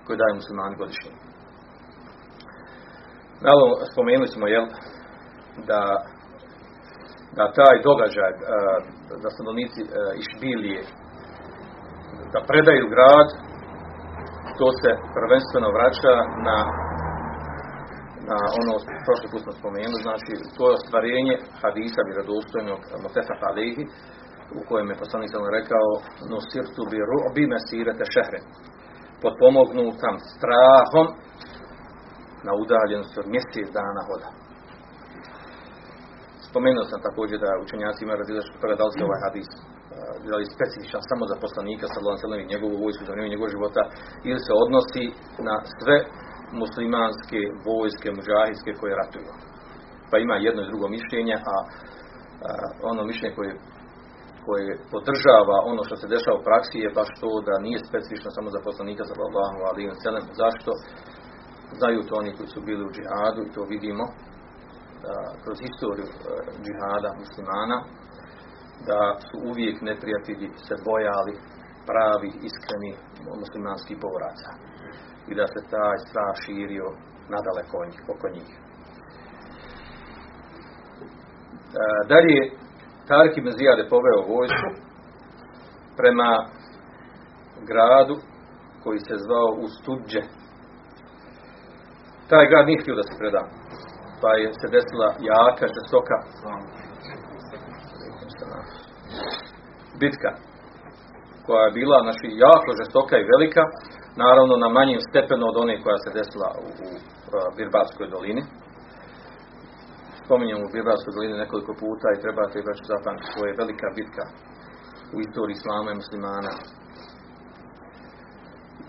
koji 0.04 0.20
daju 0.20 0.38
muslimani 0.40 0.80
godišnje. 0.82 1.12
Malo 3.48 3.66
spomenuli 3.92 4.28
smo, 4.34 4.44
jel, 4.54 4.66
da, 5.70 5.82
da 7.36 7.44
taj 7.58 7.76
događaj, 7.88 8.32
da 9.22 9.28
stanovnici 9.34 9.80
Išbilije, 10.22 10.82
da 12.32 12.40
predaju 12.50 12.84
grad, 12.94 13.28
to 14.58 14.68
se 14.80 14.90
prvenstveno 15.16 15.68
vraća 15.76 16.14
na 16.48 16.56
na 18.31 18.38
ono 18.61 18.75
prošli 19.07 19.29
put 19.33 19.43
smo 19.45 19.53
spomenuli, 19.61 20.05
znači 20.07 20.33
to 20.57 20.62
je 20.69 20.77
ostvarenje 20.79 21.35
hadisa 21.62 22.01
vjerodostojnog 22.09 22.81
Motefa 23.05 23.35
Alehi, 23.51 23.85
u 24.59 24.61
kojem 24.69 24.88
je 24.90 25.01
poslanik 25.03 25.33
rekao 25.59 25.88
no 26.31 26.38
sirtu 26.51 26.83
bi 26.90 27.09
ru'bi 27.11 27.43
mesirete 27.55 28.05
šehre 28.14 28.40
potpomognu 29.23 29.85
tam 30.03 30.16
strahom 30.35 31.07
na 32.47 32.53
udaljenosti 32.62 33.16
od 33.23 33.29
mjesec 33.35 33.66
dana 33.79 34.03
hoda. 34.09 34.29
Spomenuo 36.49 36.85
sam 36.90 37.01
također 37.09 37.38
da 37.45 37.62
učenjaci 37.64 38.01
imaju 38.03 38.21
razilaš 38.23 38.47
toga 38.61 38.75
da 38.79 38.85
li 38.87 38.93
se 38.95 39.03
ovaj 39.09 39.21
hadis 39.27 39.49
da 40.31 40.37
li 40.37 40.55
specifičan 40.57 41.03
samo 41.11 41.25
za 41.31 41.37
poslanika 41.45 41.85
sallallahu 41.88 42.43
i 42.43 42.53
njegovu 42.53 42.77
vojsku 42.85 43.03
za 43.05 43.12
njegovog 43.33 43.55
života 43.57 43.83
ili 44.29 44.40
se 44.47 44.53
odnosi 44.64 45.05
na 45.49 45.55
sve 45.79 45.97
muslimanske 46.62 47.40
vojske 47.68 48.08
muđahidske 48.16 48.70
koje 48.80 48.98
ratuju. 49.02 49.32
Pa 50.10 50.18
ima 50.18 50.34
jedno 50.46 50.60
i 50.62 50.70
drugo 50.70 50.86
mišljenje, 50.96 51.36
a, 51.54 51.56
a 52.46 52.50
ono 52.90 53.02
mišljenje 53.10 53.34
koje 53.36 53.52
koje 54.46 54.70
podržava 54.94 55.56
ono 55.72 55.82
što 55.86 55.96
se 55.96 56.12
dešava 56.14 56.36
u 56.38 56.46
praksi 56.48 56.78
je 56.84 56.96
baš 56.98 57.10
to 57.20 57.30
da 57.48 57.64
nije 57.66 57.78
specifično 57.88 58.30
samo 58.36 58.48
za 58.54 58.60
poslanika 58.68 59.02
za 59.10 59.14
Allahu 59.28 59.58
ali 59.68 59.80
i 59.84 60.00
selem. 60.04 60.24
Zašto? 60.42 60.70
Znaju 61.78 62.06
to 62.08 62.14
oni 62.22 62.36
koji 62.36 62.48
su 62.54 62.60
bili 62.68 62.82
u 62.84 62.94
džihadu 62.94 63.40
i 63.44 63.52
to 63.54 63.62
vidimo 63.74 64.04
kroz 65.42 65.58
historiju 65.66 66.08
e, 66.08 66.14
džihada 66.64 67.10
muslimana 67.22 67.78
da 68.88 69.00
su 69.26 69.34
uvijek 69.50 69.76
neprijatelji 69.90 70.48
se 70.66 70.74
bojali 70.90 71.34
pravi, 71.88 72.30
iskreni 72.48 72.92
muslimanskih 73.42 73.96
boraca 74.06 74.50
i 75.28 75.35
da 75.35 75.46
se 75.46 75.61
taj 75.70 75.96
strah 76.06 76.35
širio 76.44 76.88
nadaleko 77.35 77.76
oko 78.14 78.28
njih. 78.35 78.50
E, 81.74 81.98
dalje 82.09 82.38
Tarik 83.09 83.37
ibn 83.37 83.50
Zijad 83.50 83.78
je 83.78 83.88
poveo 83.88 84.28
vojsku 84.35 84.70
prema 85.96 86.30
gradu 87.70 88.16
koji 88.83 88.98
se 88.98 89.14
zvao 89.24 89.48
Ustudđe. 89.64 90.22
Taj 92.30 92.46
grad 92.50 92.66
nije 92.66 92.80
htio 92.83 92.94
da 92.94 93.02
se 93.02 93.14
preda. 93.18 93.42
Pa 94.22 94.30
je 94.40 94.52
se 94.61 94.66
desila 94.76 95.09
jaka, 95.30 95.66
žestoka 95.76 96.16
bitka 100.00 100.49
koja 101.50 101.64
je 101.66 101.76
bila 101.80 101.98
znači, 102.06 102.26
jako 102.46 102.68
žestoka 102.80 103.14
i 103.18 103.28
velika, 103.32 103.62
naravno 104.24 104.54
na 104.64 104.68
manjim 104.76 105.00
stepenu 105.08 105.44
od 105.50 105.56
one 105.62 105.74
koja 105.84 105.98
se 106.04 106.10
desila 106.18 106.50
u, 106.66 106.68
u, 106.84 106.88
u 107.48 107.54
Birbatskoj 107.56 108.06
dolini 108.14 108.42
spominjamo 110.30 110.64
u 110.66 110.74
Bibelskoj 110.76 111.12
dolini 111.16 111.42
nekoliko 111.44 111.72
puta 111.82 112.06
i 112.10 112.22
trebate 112.24 112.66
baš 112.68 112.78
zapamtiti, 112.92 113.34
to 113.34 113.40
je 113.46 113.60
velika 113.62 113.86
bitka 113.98 114.24
u 115.14 115.16
istoriji 115.24 115.54
islama 115.56 115.88
i 115.90 116.00
muslimana. 116.02 116.52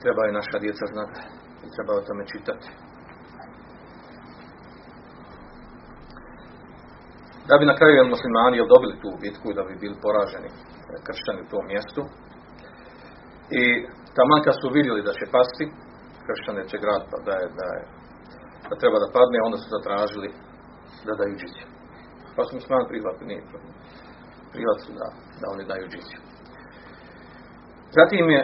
Treba 0.04 0.22
je 0.24 0.38
naša 0.40 0.58
djeca 0.64 0.86
znati 0.94 1.22
i 1.66 1.68
treba 1.76 1.92
o 1.94 2.06
tome 2.08 2.24
čitati. 2.34 2.68
Da 7.48 7.54
bi 7.60 7.66
na 7.72 7.76
kraju 7.80 8.14
muslimani 8.16 8.72
dobili 8.74 8.96
tu 9.04 9.10
bitku 9.24 9.46
i 9.50 9.58
da 9.58 9.64
bi 9.68 9.82
bili 9.84 9.96
poraženi 10.06 10.50
e, 10.52 10.96
kršćani 11.06 11.42
u 11.42 11.52
tom 11.54 11.64
mjestu. 11.72 12.02
I 13.60 13.64
taman 14.18 14.42
kad 14.46 14.56
su 14.62 14.68
vidjeli 14.78 15.02
da 15.08 15.14
će 15.20 15.34
pasti, 15.36 15.66
kršćane 16.26 16.64
će 16.72 16.78
grad 16.84 17.02
pa 17.12 17.18
da 17.28 17.34
je, 17.42 17.48
da 17.60 17.68
je 17.76 17.82
da 18.70 18.76
treba 18.82 18.98
da 19.04 19.14
padne, 19.18 19.38
onda 19.48 19.58
su 19.62 19.68
zatražili 19.76 20.30
da 21.06 21.12
daju 21.20 21.34
džiziju. 21.42 21.68
Pa 22.36 22.42
su 22.44 22.52
muslimani 22.60 22.92
prihvatili, 22.92 23.30
nije 23.32 23.50
problem. 23.52 23.74
Prihvatili 24.54 24.94
da, 25.02 25.08
da 25.42 25.46
oni 25.54 25.64
daju 25.72 25.86
džiziju. 25.94 26.20
Zatim 27.98 28.26
je 28.36 28.42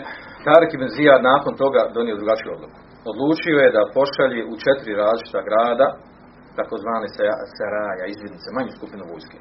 Tarik 0.47 0.71
ibn 0.73 0.87
Zijad 0.95 1.21
nakon 1.33 1.53
toga 1.63 1.81
donio 1.97 2.19
drugačiju 2.21 2.51
odluku. 2.57 2.79
Odlučio 3.11 3.57
je 3.61 3.75
da 3.77 3.91
pošalje 3.97 4.41
u 4.51 4.53
četiri 4.65 4.99
različita 5.03 5.47
grada, 5.49 5.87
takozvane 6.59 7.07
seraja, 7.57 8.05
izvidnice, 8.07 8.47
manju 8.55 8.71
skupinu 8.77 9.03
vojske. 9.11 9.39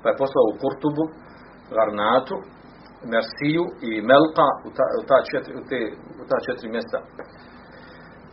Pa 0.00 0.06
je 0.08 0.20
poslao 0.22 0.44
u 0.48 0.58
Kurtubu, 0.62 1.04
Varnatu, 1.76 2.36
Mersiju 3.12 3.64
i 3.88 3.90
Melka 4.10 4.48
u 4.68 4.70
ta, 4.76 4.86
u 5.00 5.02
ta, 5.10 5.18
četiri, 5.30 5.52
u 5.60 5.62
te, 5.70 5.80
u 6.22 6.24
ta 6.30 6.38
četiri 6.46 6.68
mjesta. 6.76 6.98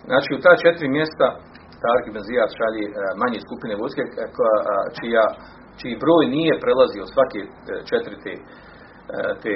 Znači 0.09 0.29
u 0.37 0.39
ta 0.45 0.53
četiri 0.63 0.87
mjesta 0.97 1.27
Tarik 1.83 2.05
ibn 2.07 2.21
Zijad 2.27 2.49
šalje 2.57 2.83
e, 2.87 2.91
manje 3.23 3.39
skupine 3.47 3.73
vojske 3.81 4.03
e, 4.05 4.11
čija, 4.97 5.25
čiji 5.79 6.01
broj 6.03 6.23
nije 6.35 6.63
prelazio 6.63 7.11
svake 7.13 7.41
e, 7.43 7.49
četiri 7.89 8.17
te, 8.25 8.33
te 9.43 9.53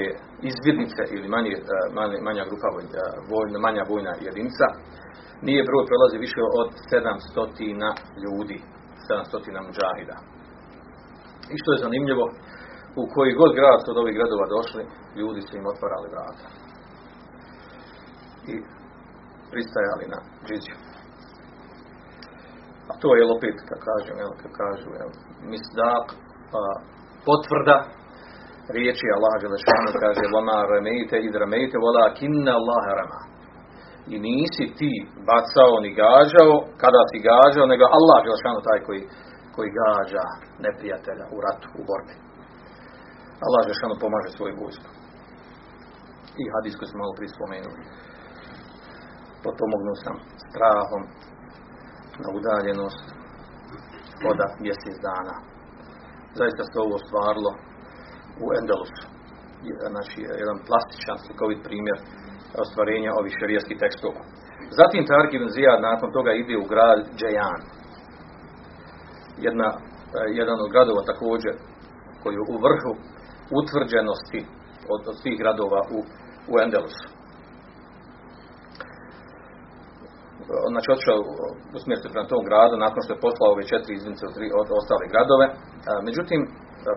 izvidnice 0.52 1.02
ili 1.15 1.28
manje, 1.36 1.54
manja 2.28 2.43
grupa 2.50 2.69
vojna, 3.32 3.58
manja 3.67 3.84
vojna 3.91 4.13
jedinica 4.28 4.65
nije 5.47 5.67
broj 5.69 5.84
prelazi 5.89 6.17
više 6.28 6.41
od 6.62 6.69
700 6.91 8.24
ljudi 8.24 8.58
700 9.08 9.67
muđahida 9.67 10.17
i 11.54 11.56
što 11.62 11.69
je 11.71 11.84
zanimljivo 11.86 12.26
u 13.01 13.04
koji 13.13 13.39
god 13.41 13.51
grad 13.60 13.82
od 13.91 13.97
ovih 13.97 14.15
gradova 14.17 14.45
došli 14.56 14.84
ljudi 15.19 15.41
su 15.41 15.51
im 15.58 15.65
otvarali 15.73 16.08
vrata 16.15 16.47
i 18.51 18.54
pristajali 19.51 20.06
na 20.13 20.19
džiziju 20.47 20.77
a 22.91 22.93
to 23.01 23.10
je 23.17 23.23
opet, 23.36 23.56
kad 23.69 23.80
kažem, 23.89 24.15
jel, 24.21 24.34
kad 24.41 24.51
kažu, 24.62 24.89
jel, 24.99 25.12
misdak, 25.51 26.06
pa, 26.51 26.63
potvrda 27.27 27.77
riječi 28.77 29.08
Allah 29.15 29.34
Želešanu 29.43 29.89
kaže 30.04 30.24
vama 30.38 30.59
ramejte 30.74 31.15
id 31.26 31.36
ramejte 31.43 31.76
vola 31.86 32.05
kinna 32.20 32.53
Allah 32.59 32.84
rama. 32.99 33.22
I 34.13 34.15
nisi 34.30 34.65
ti 34.80 34.93
bacao 35.30 35.74
ni 35.84 35.91
gađao 36.01 36.53
kada 36.84 37.01
si 37.09 37.18
gađao 37.30 37.65
nego 37.72 37.84
Allah 37.97 38.18
Želešanu 38.26 38.59
taj 38.68 38.80
koji, 38.88 39.01
koji 39.55 39.70
gađa 39.82 40.26
neprijatelja 40.65 41.26
u 41.36 41.38
ratu, 41.45 41.68
u 41.80 41.84
borbi 41.89 42.15
Allah 43.45 43.61
Žešanu 43.69 43.95
pomaže 44.03 44.29
svoju 44.31 44.55
vojsku. 44.63 44.89
I 46.41 46.43
hadis 46.53 46.73
koji 46.77 46.87
smo 46.89 47.01
malo 47.01 47.13
prije 47.17 47.35
spomenuli. 47.35 47.81
Potpomognuo 49.43 49.95
sam 50.03 50.15
strahom 50.47 51.03
na 52.23 52.29
udaljenost 52.37 53.05
voda 54.23 54.47
mjesec 54.65 54.95
dana. 55.09 55.35
Zaista 56.39 56.63
se 56.63 56.77
ovo 56.85 56.97
stvarilo 57.05 57.51
u 58.43 58.45
Endelusu. 58.59 59.05
Znači, 59.93 60.17
jedan 60.43 60.57
plastičan 60.67 61.17
slikovit 61.23 61.61
primjer 61.67 61.97
ostvarenja 62.63 63.11
ovih 63.19 63.33
šerijskih 63.39 63.77
tekstova. 63.83 64.21
Zatim 64.79 65.03
Tarik 65.09 65.33
ibn 65.33 65.49
Zijad 65.55 65.79
nakon 65.89 66.09
toga 66.17 66.31
ide 66.33 66.55
u 66.57 66.69
grad 66.71 66.99
Džajan. 67.19 67.61
Jedna, 69.47 69.67
jedan 70.39 70.57
od 70.63 70.69
gradova 70.73 71.01
također 71.11 71.53
koji 72.21 72.33
je 72.37 72.43
u 72.53 72.57
vrhu 72.65 72.91
utvrđenosti 73.60 74.41
od, 74.93 75.02
od 75.12 75.16
svih 75.22 75.36
gradova 75.41 75.82
u, 75.97 75.99
u 76.52 76.54
Endelusu. 76.64 77.08
Znači, 80.74 80.88
otišao 80.93 81.18
u 81.76 81.78
smjertu 81.84 82.08
prema 82.14 82.32
tom 82.34 82.43
gradu 82.49 82.76
nakon 82.86 82.99
što 83.04 83.14
je 83.14 83.26
poslao 83.26 83.52
ove 83.52 83.64
četiri 83.72 83.93
izvince 83.95 84.24
od, 84.30 84.36
od 84.62 84.68
ostale 84.80 85.06
gradove. 85.14 85.45
Međutim, 86.08 86.41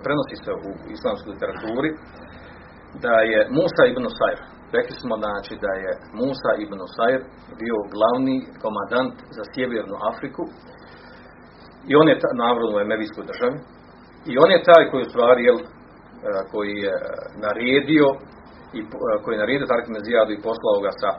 prenosi 0.05 0.37
se 0.45 0.51
u 0.69 0.71
islamskoj 0.97 1.31
literaturi 1.33 1.91
da 3.05 3.15
je 3.33 3.41
Musa 3.59 3.85
ibn 3.87 4.05
Sajr, 4.19 4.39
rekli 4.77 4.95
smo 5.03 5.15
znači 5.23 5.55
da 5.65 5.73
je 5.85 5.91
Musa 6.21 6.53
ibn 6.65 6.81
Sajr 6.97 7.21
bio 7.61 7.77
glavni 7.95 8.37
komandant 8.65 9.17
za 9.37 9.45
sjevernu 9.53 9.97
Afriku 10.11 10.43
i 11.91 11.93
on 12.01 12.07
je 12.09 12.17
navodno 12.45 12.77
u 12.77 12.83
Emevijskoj 12.87 13.25
državi 13.31 13.57
i 14.31 14.33
on 14.45 14.51
je 14.55 14.67
taj 14.71 14.83
koji 14.91 15.03
u 15.05 15.11
stvari 15.13 15.41
jel, 15.49 15.59
koji 16.53 16.75
je 16.87 16.95
naredio 17.47 18.07
i 18.79 18.81
koji 19.23 19.35
je 19.35 19.43
naredio 19.45 19.71
Tarik 19.71 19.89
i 20.35 20.45
poslao 20.49 20.79
ga 20.87 20.93
sa, 21.01 21.11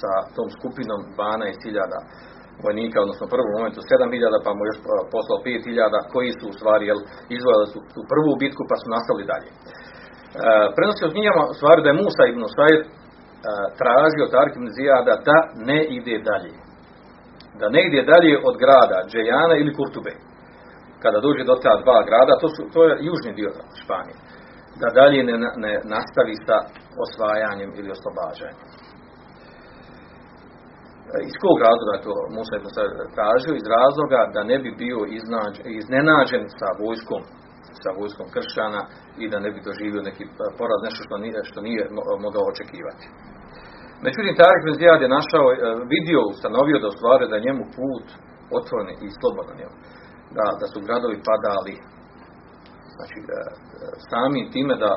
sa 0.00 0.12
tom 0.36 0.48
skupinom 0.56 1.00
12.000 1.16 2.32
vojnika, 2.66 2.96
odnosno 3.04 3.24
u 3.26 3.32
prvom 3.34 3.50
momentu 3.56 3.80
7.000, 3.80 4.44
pa 4.46 4.50
mu 4.56 4.62
još 4.70 4.78
poslao 5.14 5.38
5.000, 5.46 6.12
koji 6.12 6.30
su 6.38 6.44
u 6.48 6.56
stvari 6.58 6.84
jel, 6.90 7.00
izvojili 7.36 7.66
su 7.72 7.78
tu 7.94 8.00
prvu 8.12 8.32
bitku 8.42 8.62
pa 8.70 8.76
su 8.80 8.86
nastavili 8.96 9.30
dalje. 9.32 9.50
E, 9.52 9.56
prenosi 10.76 11.02
od 11.04 11.14
knjigama 11.14 11.42
u 11.52 11.56
stvari 11.58 11.80
da 11.82 11.88
je 11.90 12.00
Musa 12.02 12.24
ibn 12.26 12.42
Sajr 12.56 12.80
e, 12.82 12.86
tražio 13.80 14.32
Tarik 14.34 14.54
da 15.28 15.36
ne 15.70 15.80
ide 15.96 16.16
dalje. 16.30 16.52
Da 17.60 17.66
ne 17.74 17.80
ide 17.88 18.00
dalje 18.12 18.32
od 18.48 18.54
grada 18.62 18.98
Džejana 19.10 19.54
ili 19.62 19.76
Kurtube. 19.78 20.12
Kada 21.02 21.18
dođe 21.26 21.42
do 21.50 21.56
ta 21.64 21.72
dva 21.84 21.98
grada, 22.08 22.32
to, 22.42 22.48
su, 22.54 22.60
to 22.74 22.80
je 22.88 22.92
južni 23.08 23.32
dio 23.38 23.50
Španije. 23.82 24.16
Da 24.80 24.88
dalje 24.98 25.20
ne, 25.28 25.36
ne 25.64 25.72
nastavi 25.94 26.36
sa 26.46 26.56
osvajanjem 27.04 27.70
ili 27.78 27.88
oslobađanjem. 27.96 28.58
Iz 31.30 31.34
kog 31.44 31.56
razloga 31.66 31.94
to 32.06 32.14
Musa 32.36 32.54
ibn 32.56 32.70
tražio? 33.16 33.52
Iz 33.56 33.66
razloga 33.78 34.20
da 34.34 34.40
ne 34.50 34.56
bi 34.62 34.70
bio 34.84 34.98
iznađ, 35.18 35.54
iznenađen 35.80 36.44
sa 36.58 36.68
vojskom 36.82 37.22
sa 37.82 37.90
vojskom 37.98 38.26
kršćana 38.34 38.82
i 39.22 39.24
da 39.32 39.38
ne 39.44 39.50
bi 39.54 39.66
doživio 39.68 40.08
neki 40.08 40.24
poraz, 40.58 40.78
nešto 40.86 41.00
što 41.06 41.16
nije, 41.24 41.38
što 41.50 41.58
nije 41.68 41.82
mogao 42.26 42.44
očekivati. 42.52 43.06
Međutim, 44.06 44.38
Tarik 44.40 44.62
bin 44.64 44.78
Zijad 44.78 45.00
je 45.02 45.16
našao, 45.18 45.46
vidio, 45.94 46.20
ustanovio 46.32 46.78
da 46.82 46.92
ostvaruje 46.92 47.28
da 47.32 47.46
njemu 47.46 47.64
put 47.78 48.06
otvoren 48.58 48.88
i 49.06 49.08
slobodan 49.18 49.58
je. 49.62 49.68
Da, 50.36 50.46
da 50.60 50.66
su 50.72 50.78
gradovi 50.88 51.16
padali 51.30 51.74
znači 52.96 53.18
samim 54.10 54.46
time 54.54 54.74
da 54.84 54.90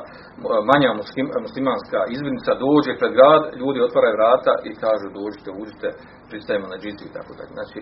manja 0.71 0.89
muslim, 1.01 1.25
muslimanska 1.47 1.99
izvidnica 2.15 2.51
dođe 2.65 2.91
pred 2.99 3.11
grad, 3.17 3.41
ljudi 3.61 3.79
otvaraju 3.87 4.17
vrata 4.19 4.53
i 4.69 4.71
kažu 4.83 5.07
dođite, 5.19 5.49
uđite, 5.61 5.87
pristajemo 6.29 6.67
na 6.73 6.77
džizi 6.81 7.03
i 7.07 7.15
tako 7.17 7.31
dalje. 7.37 7.53
Znači, 7.57 7.79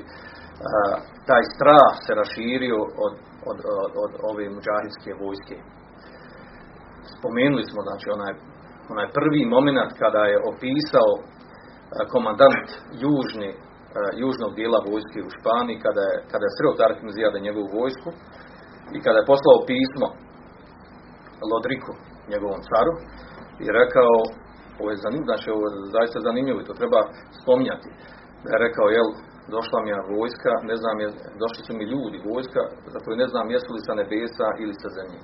taj 1.29 1.43
strah 1.53 1.91
se 2.05 2.11
raširio 2.21 2.79
od, 3.05 3.13
od, 3.49 3.57
od, 3.83 3.91
od 4.03 4.11
ove 4.29 4.45
muđahidske 4.55 5.11
vojske. 5.23 5.57
Spomenuli 7.15 7.63
smo 7.69 7.79
znači 7.87 8.07
onaj, 8.15 8.33
onaj 8.93 9.07
prvi 9.17 9.41
moment 9.55 9.91
kada 10.03 10.21
je 10.31 10.43
opisao 10.51 11.11
komandant 12.13 12.69
južni, 13.05 13.51
južnog 14.23 14.51
dijela 14.59 14.79
vojske 14.89 15.19
u 15.23 15.33
Španiji 15.37 15.83
kada 15.85 16.03
je, 16.09 16.15
kada 16.31 16.43
je 16.45 16.55
sreo 16.57 16.79
Tarik 16.79 16.99
Mzijada 17.07 17.45
njegovu 17.47 17.67
vojsku 17.79 18.09
i 18.95 18.97
kada 19.05 19.17
je 19.19 19.29
poslao 19.31 19.65
pismo 19.71 20.07
Lodriku, 21.51 21.93
njegovom 22.31 22.61
caru 22.69 22.93
i 23.63 23.65
rekao 23.79 24.13
ovo 24.79 24.89
je 24.91 25.03
zanimljivo, 25.05 25.31
znači 25.31 25.47
ovo 25.55 25.63
je 25.67 25.73
zaista 25.97 26.17
zanimljivo 26.27 26.59
i 26.59 26.67
to 26.67 26.73
treba 26.81 26.99
spominjati. 27.41 27.89
Da 28.43 28.49
je 28.53 28.63
rekao, 28.67 28.87
jel, 28.97 29.09
došla 29.55 29.77
mi 29.81 29.89
je 29.93 30.07
vojska, 30.15 30.51
ne 30.69 30.75
znam, 30.81 30.95
je, 31.03 31.07
došli 31.43 31.61
su 31.65 31.71
mi 31.79 31.85
ljudi, 31.93 32.25
vojska, 32.31 32.61
za 32.93 32.99
koju 33.03 33.15
ne 33.23 33.27
znam 33.31 33.53
jesu 33.55 33.69
li 33.73 33.81
sa 33.87 33.93
nebesa 33.99 34.47
ili 34.63 34.75
sa 34.81 34.89
zemlje. 34.97 35.19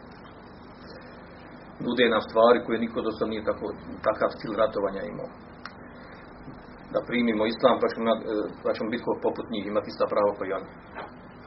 Nude 1.84 2.06
nam 2.14 2.22
stvari 2.28 2.64
koje 2.66 2.84
niko 2.86 3.00
do 3.06 3.12
nije 3.32 3.44
tako, 3.50 3.66
takav 4.08 4.30
stil 4.38 4.52
ratovanja 4.62 5.04
imao. 5.14 5.30
Da 6.94 7.00
primimo 7.10 7.44
islam, 7.46 7.76
pa 7.82 7.88
ćemo, 7.92 8.12
pa 8.64 8.70
ćemo 8.76 8.88
biti 8.94 9.06
poput 9.28 9.46
njih, 9.54 9.64
imati 9.68 9.90
ista 9.90 10.06
pravo 10.14 10.30
kao 10.38 10.46
i 10.48 10.56
oni. 10.60 10.70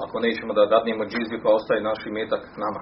Ako 0.05 0.17
nećemo 0.27 0.53
da 0.55 0.73
dadnemo 0.75 1.05
džiziju, 1.11 1.43
pa 1.45 1.51
ostaje 1.59 1.81
naš 1.89 2.01
metak 2.17 2.43
nama, 2.65 2.81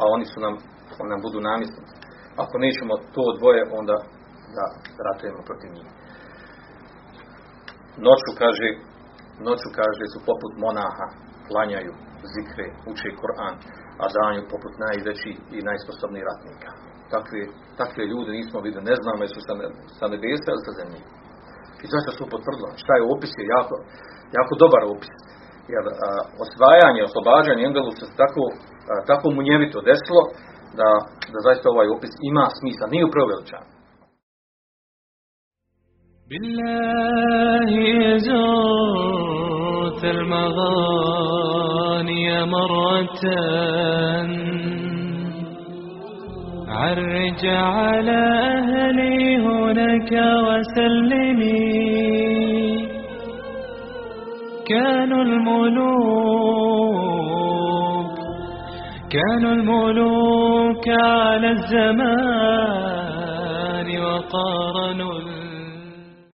a 0.00 0.02
oni 0.14 0.24
su 0.32 0.38
nam, 0.44 0.54
oni 1.00 1.10
nam 1.12 1.20
budu 1.26 1.38
namjesnici. 1.40 1.94
Ako 2.42 2.54
nećemo 2.64 2.94
to 3.14 3.24
dvoje, 3.38 3.62
onda 3.80 3.96
da 4.56 4.64
ratujemo 5.06 5.40
protiv 5.48 5.70
njih. 5.76 5.88
Noću, 8.06 8.30
kaže, 8.42 8.68
noću 9.46 9.68
kaže 9.78 10.04
su 10.12 10.18
poput 10.30 10.52
monaha, 10.64 11.06
klanjaju, 11.48 11.92
zikre, 12.34 12.66
uče 12.90 13.08
Koran, 13.20 13.54
a 14.02 14.04
danju 14.16 14.42
poput 14.52 14.72
najveći 14.84 15.32
i 15.56 15.58
najsposobnijih 15.68 16.28
ratnika. 16.30 16.70
Takve, 17.14 17.40
takve 17.80 18.02
ljude 18.10 18.30
nismo 18.38 18.58
vidjeli, 18.66 18.90
ne 18.90 18.96
znamo 19.00 19.20
jesu 19.26 19.40
sa, 19.46 19.54
sa 19.98 20.04
nebesa 20.12 20.50
ili 20.52 20.66
sa 20.66 20.72
zemlje. 20.78 21.00
I 21.84 21.86
to 21.90 21.96
se 22.04 22.10
su 22.18 22.24
potvrdilo. 22.34 22.68
Šta 22.82 22.92
je 22.94 23.08
opis 23.14 23.32
je 23.38 23.44
jako, 23.56 23.74
jako 24.38 24.52
dobar 24.62 24.82
opis 24.94 25.16
Jer 25.73 25.85
a, 25.89 25.93
osvajanje, 26.43 27.01
oslobađanje 27.09 27.63
Engelu 27.67 27.91
se 27.99 28.05
tako, 28.21 28.43
a, 28.91 28.93
tako 29.09 29.25
munjevito 29.37 29.77
desilo 29.89 30.23
da, 30.79 30.89
da 31.33 31.37
zaista 31.47 31.65
ovaj 31.73 31.87
opis 31.95 32.13
ima 32.29 32.45
smisla, 32.57 32.85
nije 32.93 33.05
preuveličan. 33.15 33.65
بالله 36.31 37.71
زرت 38.27 40.03
المغاني 40.15 41.45
مرة 42.45 43.23
عرج 46.67 47.43
على 47.45 48.21
أهلي 48.57 49.37
هناك 49.45 50.11
وسلمي 50.45 52.24
كانوا 54.68 55.22
الملوك 55.22 57.06
كانوا 59.10 59.52
الملوك 59.52 60.84
على 60.88 61.50
الزمان 61.50 63.06
وقارنوا 64.04 65.12